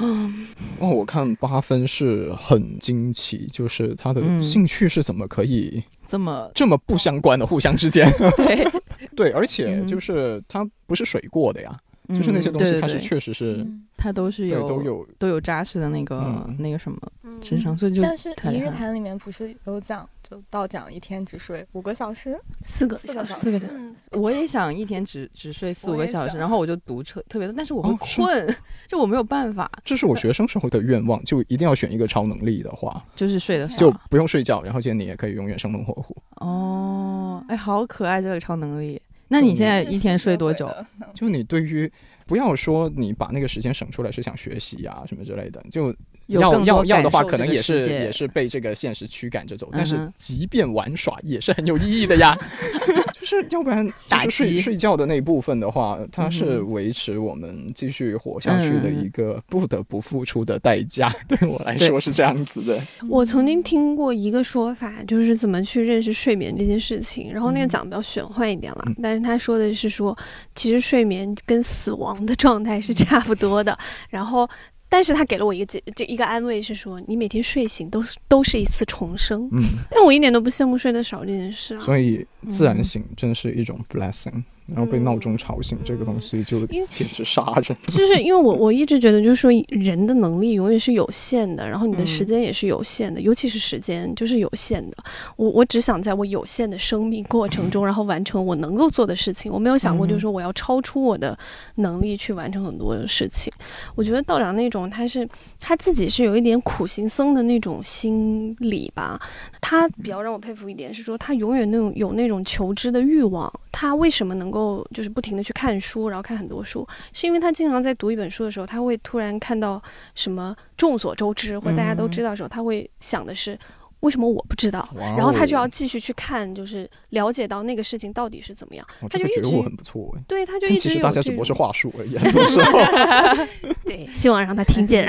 [0.79, 8.11] 哦，我看八分是很惊奇，就是他的嗯兴趣是怎么可以这么这么不相关的，互相之间。
[8.37, 8.67] 对，
[9.15, 11.79] 对，而且嗯就是它不是水过的呀，
[12.17, 28.57] 就是那些东西它是确实是它都是有都有都有扎实的那个、嗯那个什么嗯智商，所以就但是一日谈里面不是有讲，就到讲一天只睡五个小时，四个四个小时嗯我也想一天只只睡四五个小时，然后我就读特特别多，但是我会困，
[28.89, 33.77] 就我没有办法，这是我学生时候的愿望，就一定要选一个超能力的话，就是睡得少。
[33.77, 36.17] 就不用睡觉，然后今天你也可以永远生龙活虎。
[36.37, 39.01] 哦，哎，好可爱这个超能力。
[39.33, 40.69] 那你现在一天睡多久？
[41.15, 41.91] 就你对于
[42.27, 45.95] 不要说你把那个时间省出来是想学习啊什么之类的，就
[46.39, 49.69] 要要要的话，可能也是也是被这个现实驱赶着走。
[49.73, 52.37] 但是即便玩耍也是很有意义的呀，
[53.21, 61.13] 就是要不然就打是睡睡觉的那一部分的话，它是嗯维持我们继续活下去的一个不得不付出的代价。
[61.29, 62.81] 对我来说是这样子的。
[63.09, 67.33] 我曾经听过一个说法，就是怎么去认识睡眠这件事情。
[67.33, 70.17] 然后那个嗯讲比较玄幻一点了，嗯但是他说的是说，
[70.55, 73.77] 其实睡眠跟死亡的状态是差不多的。
[74.09, 74.49] 然后，
[74.91, 79.49] 但是他给了我一个这这一个安慰，是说你每天睡醒都是都是一次重生。
[79.53, 81.81] 嗯，但我一点都不羡慕睡得少这件事啊。
[81.81, 84.43] 所以自然嗯醒真是一种 blessing。
[84.75, 87.77] 然后被闹钟吵醒，这个东西就简直杀人。
[87.89, 94.97] 就是因为我我一直觉得，就是说人的能力永远是有限的，然后你的嗯时间也是有限的，尤其是时间就是有限的。
[95.37, 99.53] 我我只想在我有限的生命过程中，然后完成我能够做的事情。
[99.53, 101.37] 我没有想过，就是说我要超出我的
[101.77, 103.53] 能力去完成很多的事情。
[103.95, 109.21] 我觉得道长那种他是他自己是有一点苦行僧的那种心理吧。
[109.61, 113.53] 他比较让我佩服一点是说，他永远那种有那种求知的欲望。
[113.73, 119.81] 他为什么能够就是不停的去看书，然后看很多书，是因为他经常在读一本书的时候，他会突然看到
[120.15, 123.59] 什么众所周知或者大家都知道的时候，他会想的是。
[124.01, 124.81] 为什么我不知道？
[124.95, 128.87] 哦然后他就要继续去看，就是了解到那个事情到底是怎么样。
[129.01, 130.23] 哦他就一直这个很不错哎。
[130.27, 132.79] 对，他就一直有这大家只不过是话术而已， 很多时候。
[133.85, 135.07] 对，希望让他听见。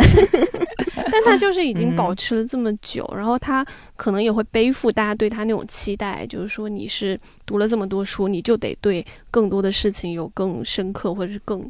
[0.96, 3.66] 但他就是已经保嗯持了这么久，然后他
[3.96, 11.68] 可能也会背负大家对他那种期待，就是说你是读了这么多书，你就得对更多的事情有更深刻或者是更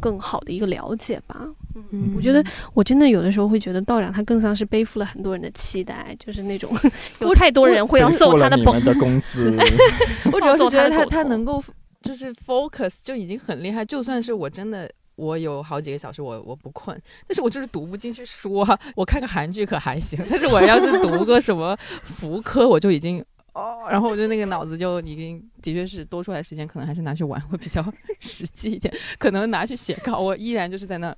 [0.00, 1.46] 更好的一个了解吧。
[1.92, 2.44] 嗯我觉得
[2.74, 6.74] 我真的有的时候会觉得道长他更像是背负了很多人的期待，就是那种
[7.20, 9.54] 有太多人会要背负了揍他的捧你们的工资，
[10.32, 11.62] 我主要是觉得他他能够
[12.02, 14.90] 就是 focus 就已经很厉害，就算是我真的。
[15.14, 16.98] 我有好几个小时我我不困，
[17.28, 18.76] 但是我就是读不进去书啊。
[18.96, 23.22] 我看个韩剧可还行，但是我要是读个什么福柯，我就已经
[23.54, 27.84] 哦，然后我就那个脑子就已经的确是多出来时间，可能还是拿去玩会比较
[28.20, 31.14] 实际一点，可能拿去写稿，我依然就是在那。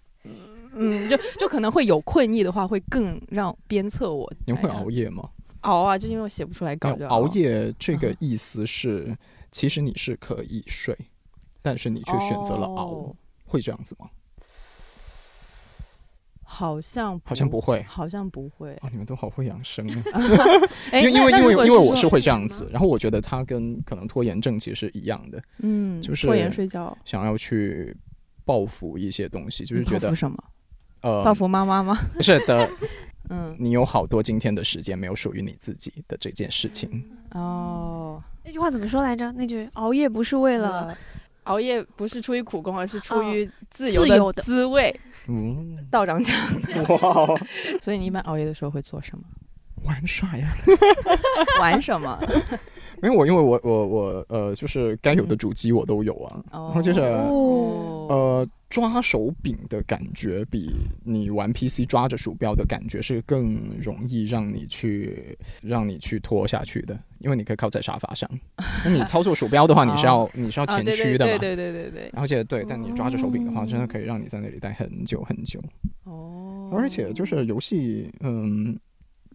[0.76, 4.28] 嗯，就就可能会有困意的话，会更让鞭策我。
[4.46, 5.28] 你们会熬夜吗？
[5.60, 9.16] 熬啊，就因为我写不出来稿熬夜这个嗯意思是，
[9.52, 10.96] 其实你是可以睡，
[11.62, 13.16] 但是你却选择了熬，哦
[13.46, 14.08] 会这样子吗？
[16.44, 17.84] 好像好像不会。
[17.88, 18.72] 好像不会。
[18.82, 20.20] 哦，你们都好会养生 啊！
[20.92, 26.96] 哎因为因为因为因为我是会这样子，然后我觉得它跟可能拖延症其实是一样的，嗯，就是拖延睡觉。
[27.04, 27.96] 想要去
[28.44, 30.36] 报复一些东西，就是觉得报复什么？
[31.00, 31.96] 呃，报复妈妈吗？
[32.14, 32.68] 不是的，
[33.30, 37.04] 嗯，你有好多今天的时间没有属于你自己的这件事情。
[37.32, 39.30] 哦，那句话怎么说来着？
[39.32, 40.96] 那句熬夜不是为了呃
[41.44, 44.94] 熬夜不是出于苦功，而是出哦于自自由的滋味。
[45.28, 46.34] 嗯，道长讲，
[46.88, 47.26] 哇，
[47.80, 49.24] 所以你一般熬夜的时候会做什么？
[49.84, 50.48] 玩耍呀！
[51.60, 52.18] 玩什么？
[53.02, 60.68] 因为我因为我我我呃，就是该有的主机我都有啊，哦然后就是哦呃，抓手柄的感觉比
[61.04, 68.28] 你玩 PC 抓着鼠标的感觉是更容易让你去让你去拖下去的，因为你可以靠在沙发上。
[68.84, 71.38] 那你操作鼠标的话，你是要 你是要啊，前对驱的嘛？
[71.38, 72.10] 对对对对对对。
[72.14, 75.62] 而且对，但你抓着手柄的话，真的可以让你在那里待很久很久。
[76.02, 78.76] 哦，而且就是游戏，嗯，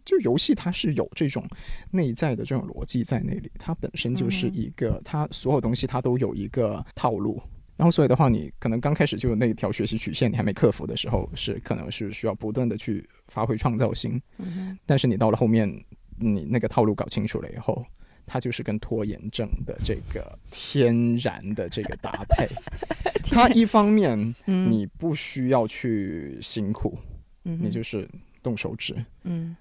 [0.03, 1.47] 就游戏它是有这种
[1.91, 7.41] 内在的这种逻辑在那里，它本身就是一个，它所有东西它都有一个套路。
[7.79, 14.21] 然后所以的话，你可能刚开始就有那条学习曲线，你还没克服的时候，是可能是需要不断的去发挥创造性。
[14.37, 15.65] 嗯但是你到了后面，
[16.17, 17.85] 你那个套路搞清楚了以后，
[18.25, 22.45] 它就是跟拖延症的这个天然的这个搭配。
[23.31, 26.97] 它一方面嗯你不需要去辛苦，
[27.45, 28.05] 嗯你就是
[28.43, 28.93] 动手指。
[29.23, 29.55] 嗯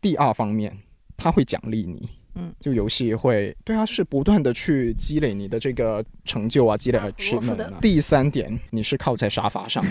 [0.00, 0.76] 第二方面，
[1.16, 2.08] 它会奖励你。
[2.34, 7.78] 嗯，就游戏会对啊是不断的去积累你的这个成就啊，积累 achievement 啊。
[7.80, 9.84] 第三点，你是靠在沙发上，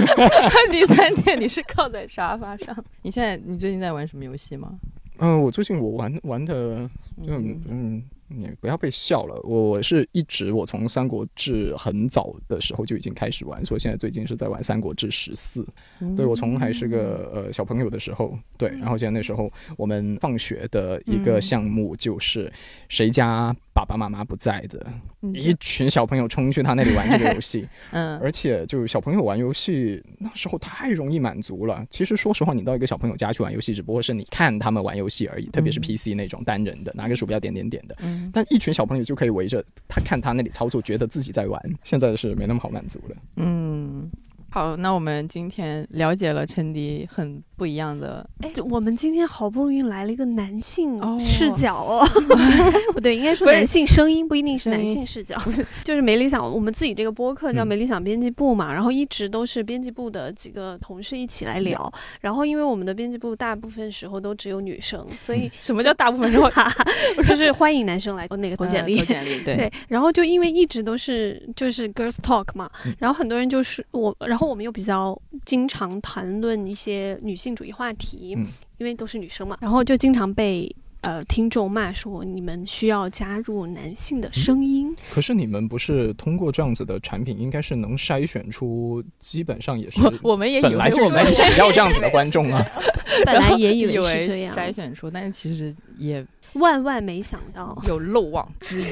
[0.70, 2.76] 第三点，你是靠在沙发上。
[3.02, 4.78] 你现在你最近在玩什么游戏吗？
[5.20, 6.88] 嗯、我最近我玩玩的，
[7.26, 15.62] 嗯嗯，你不要被笑了，我我是一直我从《三国志》很早的时候就已经开始玩，所以现在最近是在玩《三国志十四》。
[16.00, 21.42] 嗯对我从还是个呃小朋友的时候，对，然后现在那时候我们放学的一个嗯。
[21.48, 22.52] 项目就是
[22.90, 24.84] 谁家爸爸妈妈不在的，
[25.22, 31.86] 嗯一群小朋友冲去他那里玩这个游戏， 嗯而且就小朋友玩游戏那时候太容易满足了。
[31.88, 37.96] 其实说实话，你到一个小朋友家去玩游戏，只不过是你看他们玩游戏而已，特别是嗯 PC 那种单人的，拿个鼠标点点点的。
[38.00, 41.62] 嗯但一群小朋友就可以围着他看他那里操作，觉得自己在玩。
[41.84, 43.16] 现在是没那么好满足了。
[43.36, 44.10] 嗯。
[44.50, 51.18] 好，那我们今天了解了陈迪很不一样的，哎，我们今天好不容易来了一个男性哦。
[51.20, 52.02] 视角哦，
[52.94, 55.36] 不对，应该说男性声音，不一定是男性视角。
[55.84, 57.68] 就是没理想，我们自己这个播客叫嗯。
[57.68, 61.92] 没理想编辑部嘛，然后一直都是编辑部的几个同事一起来聊。
[62.22, 66.50] 然后因为我们的编辑部大部分时候都只有女生，所以什么叫大部分时候？
[67.26, 68.98] 就是欢迎男生来那个投 简历。
[68.98, 72.94] 呃投简历，对，对，然后就因为一直都是就是 girls talk 嘛，嗯。
[72.98, 78.44] 然后很多人就是我，然后我们又比较经常谈论一些女性主义话题，嗯
[78.78, 92.64] 因为都是女生嘛，然后就经常被呃听众骂说你们需要加入男性的声音，可是你们不是通过这样子的产品，应该是能筛选出基本上也是我我们也以为本来就我们想要这样子的观众啊。
[93.26, 98.84] 本来也以以为是这样，筛选出，但是其实也万万没想到，有漏网之鱼。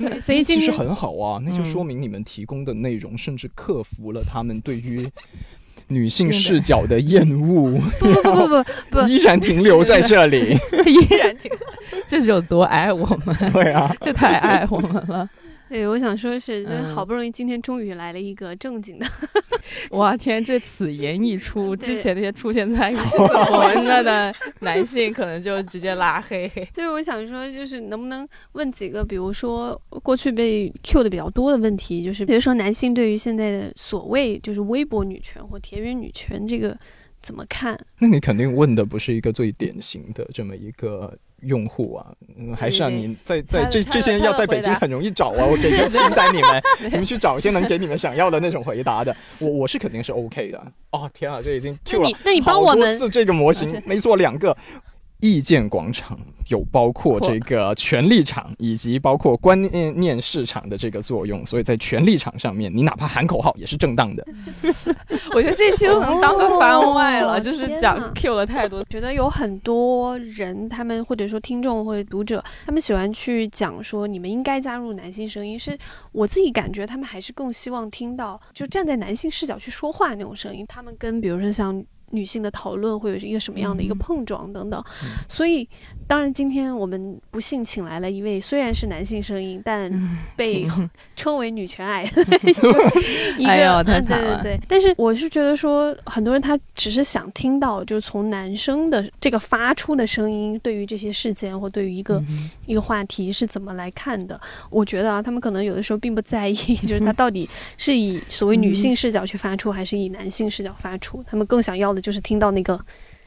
[0.00, 5.08] 对 所以今其实很好啊，那就嗯说明你们提供的内容甚至克服了他们对于
[5.88, 10.56] 女性视角的厌恶，不不不不不， 依然停留在这里。
[10.86, 11.50] 依然停，
[12.06, 13.36] 这是有多爱我们？
[13.52, 15.28] 对啊，这太爱我们了！
[15.70, 19.06] 对我想说是，真嗯好不容易今天终于来了一个正经的，
[19.92, 26.48] 哇天，这此言一出，之前那些出现在 我们那的男性，可能就直接拉黑。
[26.74, 36.76] 所以我想说，就是能不能问几个，比如说过去被 Q 的比较多的问题，就是比如说男性对于现在的所谓就是微博女权或田园女权这个
[37.20, 37.78] 怎么看？
[38.00, 49.14] 那你肯定问的不是一个最典型的这么一个用户啊，嗯、还是啊，你在在这这些人要在北京很容易找啊，我给个清单你们， 你们去找一些能给你们想要的那种回答的。
[49.42, 50.62] 我我是肯定是 OK 的。
[50.90, 54.56] 哦天啊，这已经 Q 了你那你帮好我们这个模啊型， 没错，两个。
[55.20, 56.18] 意见广场
[56.48, 64.26] 有包括这个权力场以及包括观念念市场的这个作用，所以在权力场上面，你哪怕喊口号也是正当的。
[65.34, 68.84] 我觉得这期都能当个番外了，哦 就是讲 Q 了太多。
[68.84, 75.78] 觉得有很多人，他们或者说听众或者读者，他们喜欢去讲说你们应该加入男性声音，是
[76.12, 80.64] 我自己感觉他们还是更希望听到就站在男性视角去说话那种声音。
[80.66, 83.98] 他们跟比如说像女性的讨论会有一个什么样的一个嗯。
[83.98, 85.24] 碰撞等等，嗯。
[85.28, 85.68] 所以
[86.10, 89.88] 当然，今天我们不幸请来了一位虽然是男性声音，但
[90.34, 90.66] 被
[91.14, 92.22] 称为女权癌的
[93.38, 94.60] 一个，哎呦太嗯惨了对对对。
[94.66, 104.40] 但是我是觉得说，很多人他只是想听到，就是从男生的这个发出的声音，对于这些事件或对于一个、嗯一个话题是怎么来看的。
[104.68, 106.54] 我觉得啊，他们可能有的时候并不在意，
[106.86, 111.24] 就是他到底是以所谓女性视角去发出，还是以男性视角发出。
[111.24, 112.78] 他们更想要的就是听到那个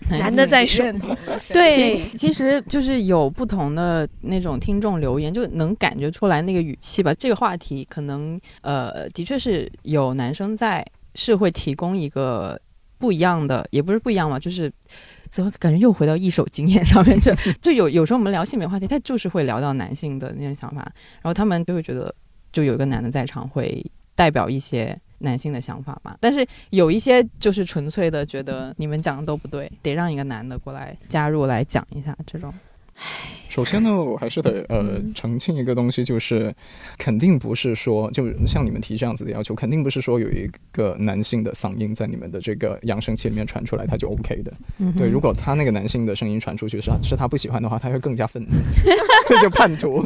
[0.10, 0.86] 男的在说。
[1.50, 7.14] 对，其其实就是有不同的那种听众留言，就能感觉出来那个语气吧。
[7.14, 10.86] 这个话题可能呃，的确是有男生在，
[11.16, 12.60] 是会提供一个
[12.98, 14.72] 不一样的，也不是不一样嘛，就是
[15.30, 20.82] 怎么感觉又回到一手经验上面， 就就有有时候我们聊性别话题，他就是会聊到男性的那些想法，
[21.22, 22.14] 然后他们就会觉得，
[22.52, 23.86] 就有一个男的在场会
[24.16, 25.00] 代表一些。
[25.19, 32.53] 男性的想法嘛，但是有一些就是纯粹的觉得你们讲的都不对，得让一个男的过来加入来讲一下这种。
[33.54, 36.52] 首先呢，我还是得呃澄清一个东西，就是
[36.98, 44.52] 肯定不是说，就像你们提这样子的要求，肯定不是说有一个男性的嗓音在你们的这个扬声器里面传出来，他就 OK 的。
[44.98, 48.50] 对，如果他那个男性的声音传出去是是他不喜欢的话，他会更加愤怒，
[49.40, 50.04] 就叛徒。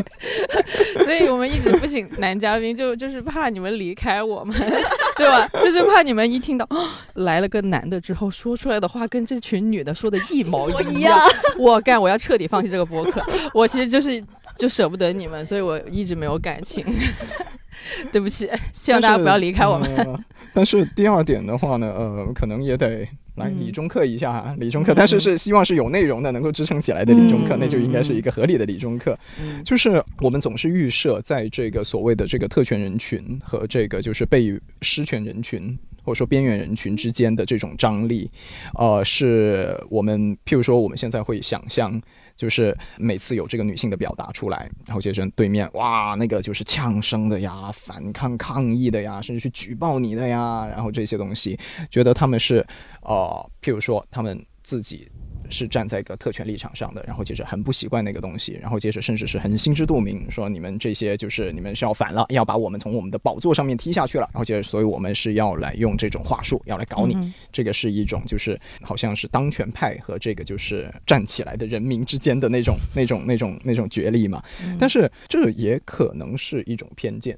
[1.05, 4.53] 所以我们一直不请男嘉宾，就就是怕你们离开我们，
[5.15, 5.47] 对吧？
[5.63, 11.17] 就是怕你们一听到、哦来了个男的之后说出来的话跟这群女的说的一毛一样，
[11.57, 13.21] 我干，我要彻底放弃这个播客。
[13.53, 14.23] 我其实就是
[14.57, 16.85] 就舍不得你们，所以我一直没有感情。
[18.11, 19.89] 对不起，希望大家不要离开我们。
[19.95, 20.23] 但是,、呃、
[20.53, 29.17] 但是第二点的话呢，呃，可能也得来理中客一下哈，理中客，但是是希望是有内容的，能够支撑起来的理中客，嗯那就应该是一个合理的理中客。
[29.39, 35.77] 嗯就是我们总是预设在这个所谓的这个特权人群和这个就是被失权人群。
[36.03, 38.31] 或者说边缘人群之间的这种张力，
[38.75, 42.01] 呃，是我们譬如说我们现在会想象，
[42.37, 51.59] 就是每次有这个女性的表达出来，然后接着对面哇，那个就是呛声的呀、反抗抗议的呀，甚至去举报你的呀，然后这些东西，
[51.89, 52.65] 觉得他们是
[53.01, 55.11] 呃，譬如说他们自己。
[55.49, 74.43] 是站在一个特权立场上的，然后接着很不习惯那个东西，然后接着甚至是很心知肚明，说你们这些就是你们是要反了，要把我们从我们的宝座上面踢下去了，然后接着所以我们是要来用这种话术要来搞你，嗯这个是一种就是好像是当权派和这个就是站起来的人民之间的那种那种那种那种角力嘛，
[74.79, 77.37] 但是这也可能是一种偏见。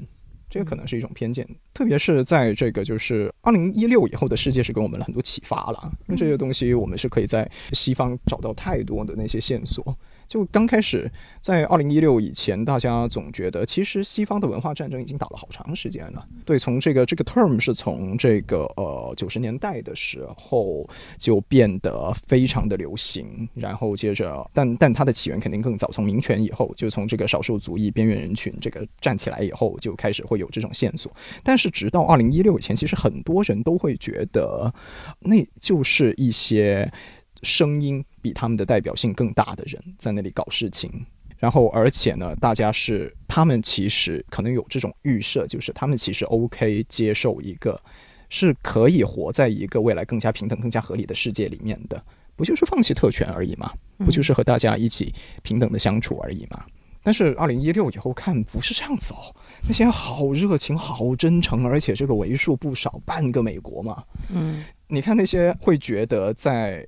[0.49, 9.95] 这个可能是一种偏见，特别是在这个就是二零一六以后的世界是给我们了很多启发了，因为这些东西我们是可以在西方找到太多的那些线索。
[10.29, 11.11] 就刚开始
[11.41, 16.23] 在二零一六以前，大家总觉得其实西方的文化战争已经打了好长时间了。
[16.45, 20.87] 对，从这个这个 term 是从这个呃九十年代的时候
[21.17, 31.11] 就变得非常的流行，然后接着，但但它的起源肯定更早，从民权以后，就从这个少数族裔边缘人群这个站起来以后，就开始会有这种线索。
[31.43, 34.71] 但是直到二零一六以前，其实很多人都会觉得
[35.21, 36.93] 那就是一些。
[37.41, 41.05] 声音比他们的代表性更大的人在那里搞事情，
[41.37, 47.79] 然后而且呢，大家是他们其实可能有这种预设，就是他们其实 OK 接受一个
[48.29, 52.03] 是可以活在一个未来更加平等、更加合理的世界里面的，
[52.35, 53.71] 不就是放弃特权而已吗？
[53.99, 56.65] 不就是和大家一起平等的相处而已吗？
[57.01, 59.33] 但是二零一六以后看不是这样子哦，
[59.63, 64.03] 那些好热情、好真诚，而且这个为数不少，半个美国嘛。
[64.29, 66.85] 嗯，你看那些会觉得在。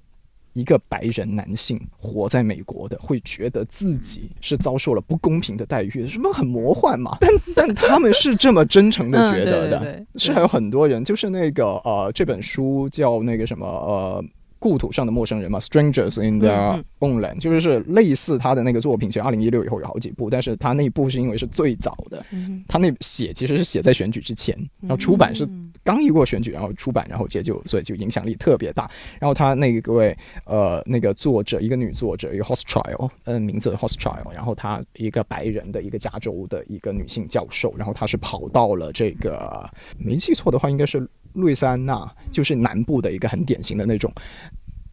[0.54, 7.18] 一个白人男性活在美国的，会觉得自己是遭受了不公平的待遇，什么很魔幻嘛？
[7.20, 14.24] 但但他们是这么真诚的觉得的，嗯、对对对是还有很多人，就是那个呃，这本书叫那个什么呃。
[14.62, 25.50] 故土上的陌生人嘛，Strangers in their own land，、嗯嗯、就是类似他的那个作品，其实二零一六以后有好几部，但是他那一部是因为是最早的，嗯、他那写其实是写在选举之前，然后出版是
[25.84, 28.88] 刚一过选举，然后出版，然后接就所以就影响力特别大。
[29.20, 30.16] 然后他那个位
[30.46, 39.68] 呃那个作者，一个女作者，一个 Hochschild，嗯、呃，名字 Hochschild，然后她一个白人的一个加州的一个女性教授，然后她是跑到了这个
[39.98, 41.10] 没记错的话，应该是。
[41.34, 44.12] 路易斯安那就是南部的一个很典型的那种，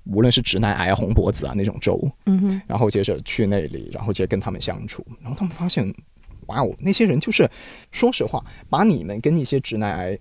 [0.05, 5.93] 无论是直男癌、红脖子啊那种州，嗯哼，然后接着去那里，然后接着跟他们相处，然后他们发现，
[6.47, 7.49] 哇哦，那些人就是，
[7.93, 10.19] 说实话，把你们跟一些直男癌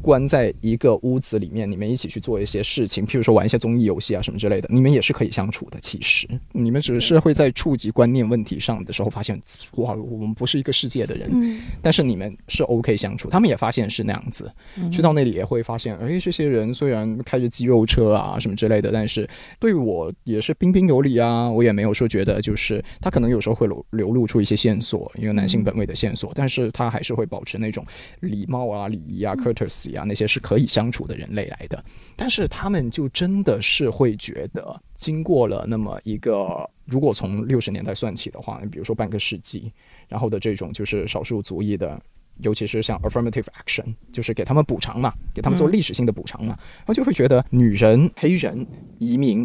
[0.00, 5.78] 关在一个屋子里面，你们一起去做一些事情，譬如说玩一些综艺游戏啊什么之类的，你们也是可以相处的。
[5.80, 9.38] 其实你们只是会在触及观念问题上的时候发现，
[9.72, 13.28] 哇，我们不是一个世界的人，嗯但是你们是 OK 相处。
[13.28, 14.50] 他们也发现是那样子，
[14.90, 19.28] 去到那里也会发现，哎，这些人虽然开着肌肉车啊什么之类的，但是
[19.58, 27.84] 对我也是彬彬有礼啊，我也没有说觉得就是他可能有时候会流流露出一些线索，因为男性本位的线索，但是他还是会保持那种
[28.20, 29.34] 礼貌啊、礼仪啊、
[29.68, 31.84] courtesy 啊那些是可以相处的人类来的。
[32.16, 39.72] 但是他们就真的是会觉得，经过了那么一个，如果从六十年代算起的话，比如说半个世纪，
[40.08, 42.00] 然后的这种就是少数族裔的。
[42.40, 48.64] 尤其是像 affirmative action，就是给他们补偿嘛，给他们做历史性的补偿嘛，然后就会觉得女人、黑人、
[49.00, 49.40] 移民，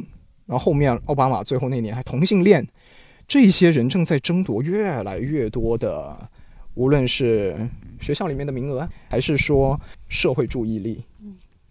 [0.45, 2.63] 然后后面奥巴马最后那年还同性恋，
[3.27, 6.29] 这些人正在争夺越来越多的，
[6.75, 7.67] 无论是
[8.03, 11.03] 学校里面的名额，还是说社会注意力。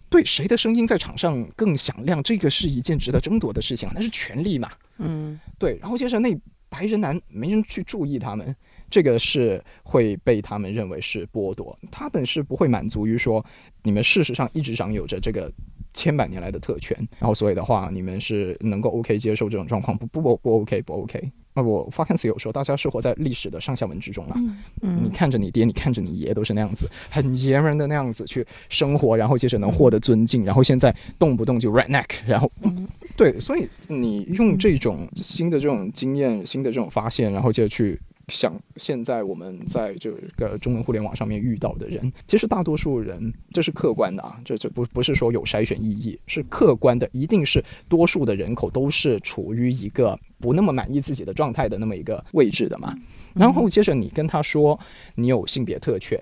[0.09, 4.69] 对谁的声音在场上更响亮，这个是一件值得争夺的事情啊，那是权利嘛。
[4.97, 6.37] 嗯对，然后接着那
[6.69, 8.55] 白人男没人去注意他们，
[8.91, 13.43] 这个是会被他们认为是剥夺，他们是不会满足于说
[13.81, 15.51] 你们事实上一直享有着这个
[15.95, 21.31] 千百年来的特权，然后所以的话，你们是能够 OK 接受这种状况，不不不不 OK 不 OK。
[21.53, 24.39] 那我发看词有说，大家是活在历史的上下文之中啊。
[24.81, 32.51] 你嗯看着你爹，你看着你爷，都是那样子，很爷们的那样子去生活，然后接着能获得尊敬，然后现在动不动就 redneck， 然后
[33.15, 37.99] 对，所以你用这种新的这种经验、新的这种发现，然后接着去
[38.29, 52.93] 想，现在我们在这个中文互联网上面遇到的人，其实大多数人这是客观的啊，这这不不是说有筛选意义，是客观的，一定是多数的人口都是处于一个不那么满意自己的状态的那么一个位置的嘛。
[53.33, 54.77] 然后接着你跟他说
[55.15, 56.19] 你有性别特权，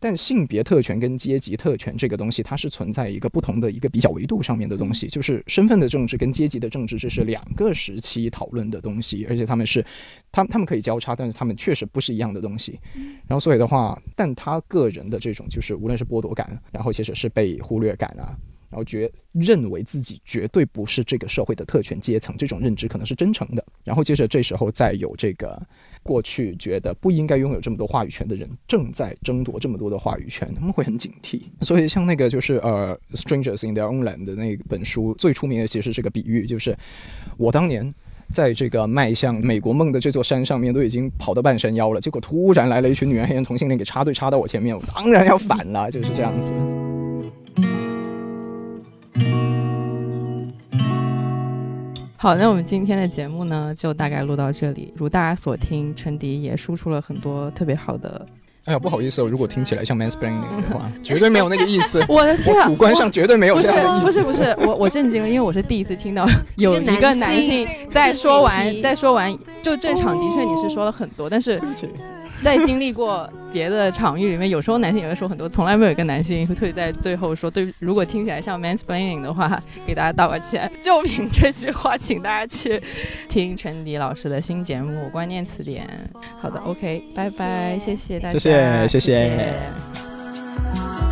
[0.00, 9.84] 但性别特权跟阶级特权这个东西，它是存在一个不同的一个比较维度上面的东西，就是身份的政治跟阶级的政治，这是两个时期讨论的东西，而且他们是，
[10.32, 12.80] 他们他们可以交叉，但是他们确实不是一样的东西。
[13.28, 18.34] 然后所以的话，但他个人的这种就是无论是剥夺感，然后其实是被忽略感啊。
[18.70, 23.64] 然后觉认为自己绝对不是这个社会的特权阶层，这种认知可能是真诚的。
[23.84, 25.60] 然后接着这时候再有这个
[26.02, 31.42] 过去觉得不应该拥有这么多话语权的人，正在争夺这么多的话语权，他们会很警惕。
[31.60, 36.76] 所以像那个就是呃《Strangers in Their Own Land》的那本书最出名的其实是个比喻，就是
[37.36, 37.92] 我当年。
[38.32, 46.52] 在这个迈向美国梦的这座山上面，都已经跑到半山腰了，结果突然来了一群女人、黑人同性恋给插队插到我前面，我当然要反了，就是这样子。
[52.22, 54.92] 好，那我们今天的节目呢，就大概录到这里。
[54.94, 58.26] 如大家所听，陈迪也输出了很多特别好的。
[58.66, 62.04] 哎呀，不好意思哦，如果听起来像 mansplaining 的话， 绝对没有那个意思。
[62.12, 62.64] 我的天啊！
[62.64, 64.22] 我主观上绝对没有不是这样的意思。
[64.22, 71.58] 不是不是，我 我震惊了，因为我是第一次听到有一个男男性性在说完在说完，就这场的确你是说了很多，但是
[72.42, 80.70] 在经历过别的场域里面，有时候男性也会说很多，从来没有一个男性会在最后说，对，如果听起来像 mansplaining 的话，给大家道个歉。
[80.80, 82.82] 就凭这句话，请大家去
[83.28, 85.86] 听陈迪老师的新节目《关键词典》。
[86.40, 91.09] 好的，OK，拜拜，谢谢大家，谢谢谢谢谢